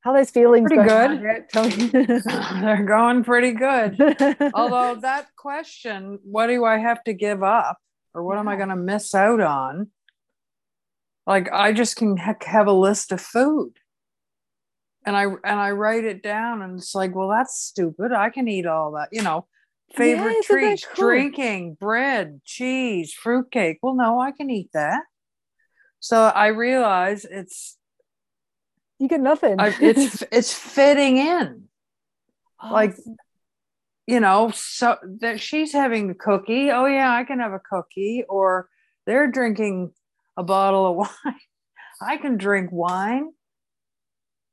[0.00, 1.20] How those feelings Pretty going, good.
[1.20, 1.48] Margaret?
[1.50, 1.88] Tell me.
[2.62, 4.00] They're going pretty good.
[4.54, 7.78] Although that question, what do I have to give up
[8.14, 9.90] or what am I going to miss out on?
[11.26, 13.72] Like I just can ha- have a list of food.
[15.06, 18.12] And I and I write it down and it's like, well, that's stupid.
[18.12, 19.46] I can eat all that, you know.
[19.94, 21.06] Favorite isn't treats, cool?
[21.06, 23.78] drinking, bread, cheese, fruitcake.
[23.82, 25.02] Well, no, I can eat that.
[26.00, 27.76] So I realize it's
[28.98, 29.58] you get nothing.
[29.58, 31.68] I, it's it's fitting in
[32.60, 32.96] Oh, like
[34.06, 38.24] you know so that she's having a cookie oh yeah i can have a cookie
[38.28, 38.68] or
[39.06, 39.92] they're drinking
[40.36, 41.34] a bottle of wine
[42.02, 43.30] i can drink wine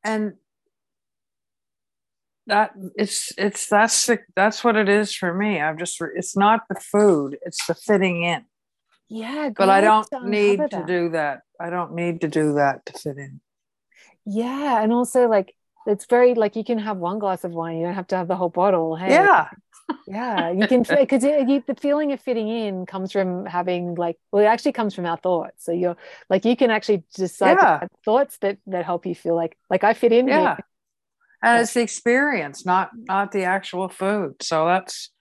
[0.06, 0.34] and
[2.48, 6.62] that it's it's that's the, that's what it is for me i'm just it's not
[6.70, 8.46] the food it's the fitting in
[9.10, 10.88] yeah, but i don't need to that.
[10.88, 13.42] do that i don't need to do that to fit in
[14.26, 17.78] Yeah, and also like it's very like you can have one glass of wine.
[17.78, 18.96] You don't have to have the whole bottle.
[18.96, 19.50] Hey, yeah
[20.08, 24.48] yeah, you can because the feeling of fitting in comes from having like well, it
[24.48, 25.66] actually comes from our thoughts.
[25.66, 25.98] So you're
[26.30, 27.88] like you can actually decide Yeah.
[28.04, 30.28] thoughts that that help you feel like like I fit in.
[30.28, 30.38] here.
[30.38, 30.58] yeah
[31.44, 35.12] and it's the experience not not the actual food so that's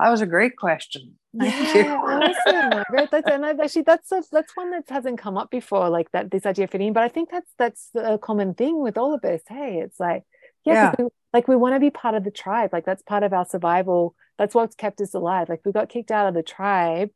[0.00, 1.74] that was a great question Thank.
[1.74, 3.10] Yeah, awesome, Margaret.
[3.10, 6.30] That's and I've actually that's a, that's one that hasn't come up before, like that
[6.30, 6.92] this idea of fitting in.
[6.94, 9.42] But I think that's that's a common thing with all of us.
[9.46, 10.22] Hey, it's like
[10.66, 12.70] yeah, 'cause we, like we want to be part of the tribe.
[12.72, 14.14] Like that's part of our survival.
[14.38, 15.48] That's what's kept us alive.
[15.48, 17.10] Like we got kicked out of the tribe.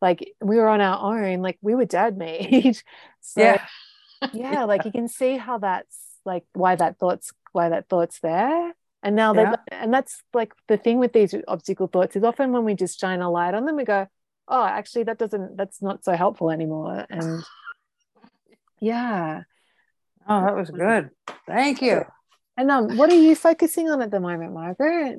[0.00, 1.40] Like we were on our own.
[1.42, 2.82] Like we were dead meat.
[3.20, 3.66] so yeah
[4.32, 8.72] yeah, like you can see how that's like why that thought's why that thought's there.
[9.02, 9.50] And now Yeah.
[9.52, 13.00] that and that's like the thing with these obstacle thoughts is often when we just
[13.00, 14.06] shine a light on them, we go,
[14.46, 17.06] oh, actually that doesn't that's not so helpful anymore.
[17.08, 17.42] And
[18.80, 19.42] yeah.
[20.28, 21.10] oh that was good
[21.46, 22.04] thank you
[22.60, 25.18] And um, what are you focusing on at the moment, Margaret?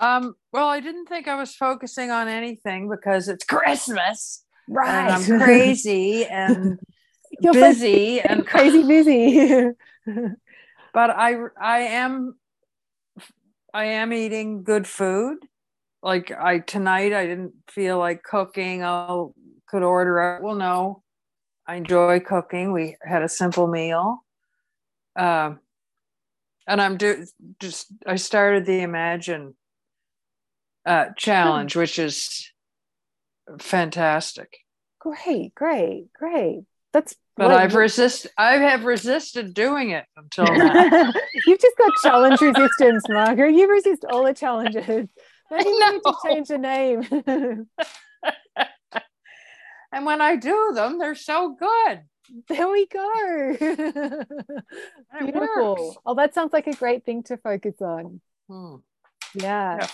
[0.00, 5.12] Um, well, I didn't think I was focusing on anything because it's Christmas Right.
[5.12, 6.80] I'm crazy and
[7.40, 9.70] You're busy and crazy busy.
[10.92, 12.34] but I I am
[13.72, 15.38] I am eating good food.
[16.02, 18.82] Like I tonight I didn't feel like cooking.
[18.82, 19.24] I
[19.68, 20.40] could order.
[20.42, 21.04] Well, no,
[21.64, 22.72] I enjoy cooking.
[22.72, 24.24] We had a simple meal.
[25.14, 25.60] Um,
[26.68, 27.24] and I'm do
[27.58, 29.54] just I started the Imagine
[30.86, 32.52] uh, challenge, which is
[33.58, 34.58] fantastic.
[35.00, 36.60] great, great, great.
[36.92, 41.12] That's But I've resist I have resisted doing it until now.
[41.46, 43.54] You've just got challenge resistance, Margaret.
[43.54, 44.84] You resist all the challenges.
[45.50, 47.00] Maybe we need to change the name.
[49.92, 52.02] and when I do them, they're so good.
[52.48, 53.56] There we go.
[55.18, 55.74] Beautiful.
[55.74, 55.96] works.
[56.06, 58.20] Oh, that sounds like a great thing to focus on.
[58.48, 58.76] Hmm.
[59.34, 59.86] Yeah.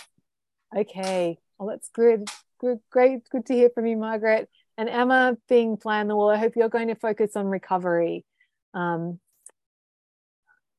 [0.75, 1.37] Okay.
[1.57, 2.29] Well, that's good.
[2.59, 2.79] Good.
[2.91, 3.29] Great.
[3.29, 4.49] Good to hear from you, Margaret.
[4.77, 8.25] And Emma, being fly on the wall, I hope you're going to focus on recovery.
[8.73, 9.19] Um,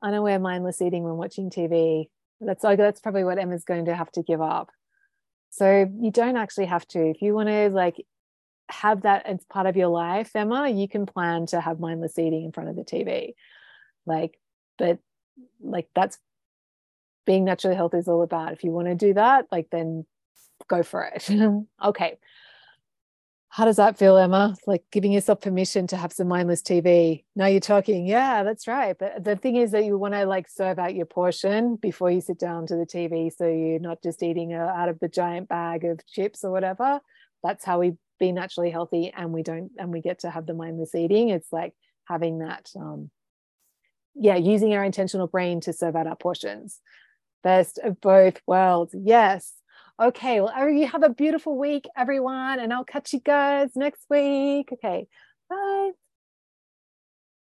[0.02, 2.08] unaware mindless eating when watching TV.
[2.40, 4.70] That's like that's probably what Emma's going to have to give up.
[5.50, 7.08] So you don't actually have to.
[7.08, 7.96] If you want to like
[8.68, 12.44] have that as part of your life, Emma, you can plan to have mindless eating
[12.44, 13.34] in front of the TV.
[14.04, 14.38] Like,
[14.78, 14.98] but
[15.60, 16.18] like that's
[17.24, 18.52] being naturally healthy is all about.
[18.52, 20.06] If you want to do that, like then
[20.68, 21.28] go for it.
[21.84, 22.18] okay.
[23.48, 24.54] How does that feel, Emma?
[24.66, 27.24] Like giving yourself permission to have some mindless TV.
[27.34, 28.06] Now you're talking.
[28.06, 28.94] Yeah, that's right.
[28.98, 32.20] But the thing is that you want to like serve out your portion before you
[32.20, 33.34] sit down to the TV.
[33.34, 37.00] So you're not just eating uh, out of the giant bag of chips or whatever.
[37.42, 40.54] That's how we be naturally healthy and we don't and we get to have the
[40.54, 41.30] mindless eating.
[41.30, 41.74] It's like
[42.06, 43.10] having that um
[44.14, 46.80] yeah, using our intentional brain to serve out our portions.
[47.42, 48.94] Best of both worlds.
[48.98, 49.52] Yes.
[50.00, 50.40] Okay.
[50.40, 54.70] Well, you have a beautiful week, everyone, and I'll catch you guys next week.
[54.72, 55.06] Okay.
[55.48, 55.90] Bye.